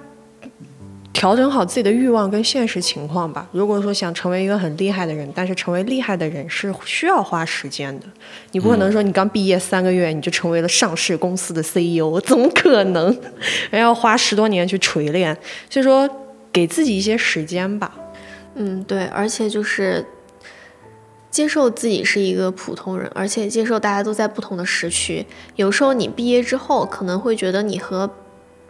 [1.12, 3.46] 调整好自己的欲望跟现实情况吧。
[3.52, 8.06] 如果说想成为一个很厉害的人，但是成为厉害的人是需要花时间的。
[8.52, 13.16] 你不可能说你刚毕业三个月你就成为了上市公司的 CEO， 怎么可能？
[13.70, 15.36] 要花十多年去锤炼。
[15.68, 16.08] 所以说，
[16.50, 17.94] 给自己一些时间吧。
[18.54, 20.04] 嗯，对，而且就是
[21.30, 25.24] 接受自己是一个普通人，而且接受大家都在不同的时区。
[25.56, 28.10] 有时候你毕业之后可能会觉得你和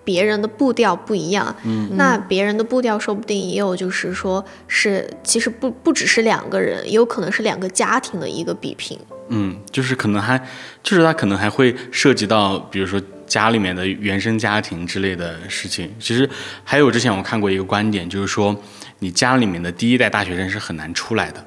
[0.05, 8.99] 别人的步调不一样，嗯，那别人的步调说不定也有，就是说是其实不不只是两个人，也有可能是两个家庭的一个比拼。
[9.29, 10.37] 嗯，就是可能还，
[10.83, 15.91] 就是他可能还会涉及到，比如说家里面的原生家庭之类的事情。
[15.99, 16.29] 其实
[16.65, 18.55] 还有之前我看过一个观点，就是说
[18.99, 21.43] 你家里面的第一代大学生是很难出来的。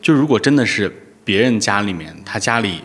[0.00, 0.90] 就如果真的是
[1.24, 2.80] 别人家里面，他家里，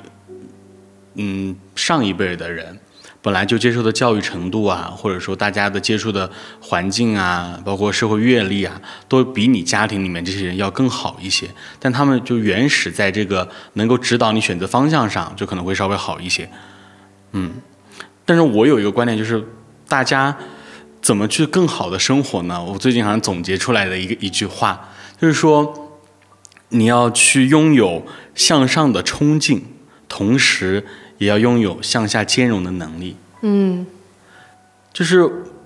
[1.13, 2.77] 嗯，上一辈的人。
[3.23, 6.27] 本来就接受的教育程度啊，或者说大家的接触的
[6.59, 11.47] 环境啊，包括社会阅历啊，都比你家庭里面这些人要更好一些。
[11.79, 16.49] 但他们就原始在这个能够指导你选择方向上，就可能会稍微好一些。
[17.33, 17.51] 嗯，
[18.25, 19.43] 但是我有一个观点，就是
[19.87, 20.35] 大家
[20.99, 22.63] 怎么去更好的生活呢？
[22.63, 24.89] 我最近好像总结出来的一个一句话，
[25.21, 25.91] 就是说
[26.69, 28.03] 你要去拥有
[28.33, 29.63] 向上的冲劲，
[30.09, 30.83] 同时。
[31.21, 33.15] 也要拥有向下兼容的能力。
[33.43, 33.85] 嗯，
[34.91, 35.17] 就是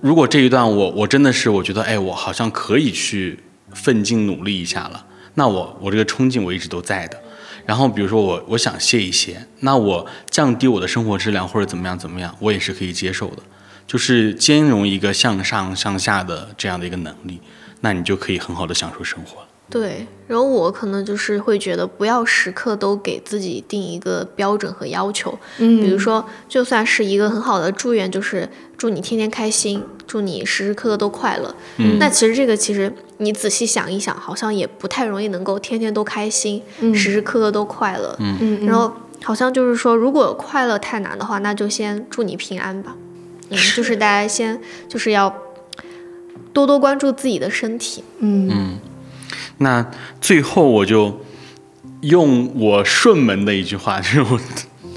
[0.02, 3.40] 如果这一段我我真的是我觉得哎，我好像可以去
[3.72, 7.18] 奋进努力一下了，那我我这个冲劲我一直都在的。
[7.66, 13.42] 然后比如说我我想歇一歇，那我降低我的生活质量或者怎么样怎么样，我也是可以接受的，
[13.88, 17.40] 就是兼容一个向上向下的这样的一个能力，
[17.80, 19.45] 那你就可以很好的享受生活了。
[19.68, 28.48] 对，然后我可能就是会觉得不要时刻都给自己定一个标准和要求，嗯，比如说就算是一个很好的祝愿，就是
[28.78, 38.92] 祝你天天开心，祝你时时刻刻都快乐，嗯，那其实这个其实你仔细想一想，好像也不太容易能够天天都开心，时时刻刻都快乐，嗯嗯，然后
[39.24, 42.96] 好像就是说，如果快乐太难的话，那就先祝你平安吧，
[43.50, 43.96] 嗯，就是。
[43.96, 45.36] 大家先就是要
[46.54, 48.48] 多多关注自己的身体，嗯。
[48.52, 48.80] 嗯。
[49.58, 49.86] 那
[50.20, 51.22] 最后我就
[52.02, 54.40] 用我顺门的一句话， 就是我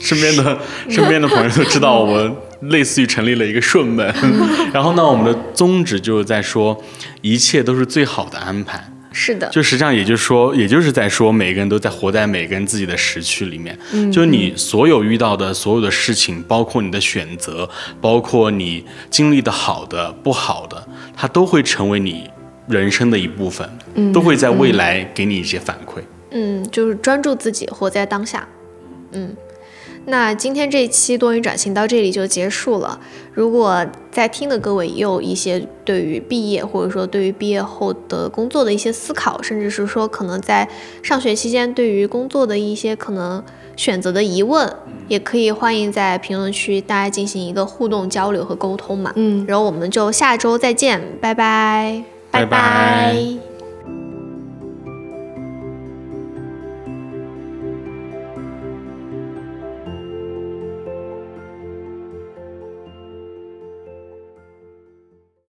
[0.01, 2.31] 身边的身边的朋友都知道，我
[2.63, 4.15] 类似于成立了一个顺门。
[4.73, 6.81] 然后呢，我们的宗旨就是在说，
[7.21, 8.93] 一切都是最好的安排。
[9.11, 13.77] 是的，就实际上也就是说，也就是在说，每个人都在活在每个人自己的时区里面。
[13.93, 17.69] 嗯，就你所有遇到的所有的事情，包括你的选择，
[18.01, 20.87] 包括你经历的好的、不好的，
[21.17, 22.29] 它都会成为你。
[22.69, 23.69] 人生的一部分，
[24.13, 26.01] 都会在未来给你一些反馈。
[26.31, 28.47] 嗯，就是专注自己，活在当下。
[29.13, 29.35] 嗯，
[30.05, 33.01] 那今天这一期多云转型到这里就结束了。
[33.33, 40.69] 如果在听的各位也有一些对于毕业或者说对于毕业后的工作的一些思考，甚至是说可能在
[41.03, 43.43] 上学期间对于工作的一些可能
[43.77, 44.71] 选择的疑问，
[45.09, 49.13] 也可以欢迎在评论区大家进行一个互动交流和沟通嘛。
[49.17, 51.01] 嗯，然后我们就下周再见，
[52.31, 53.48] 拜拜。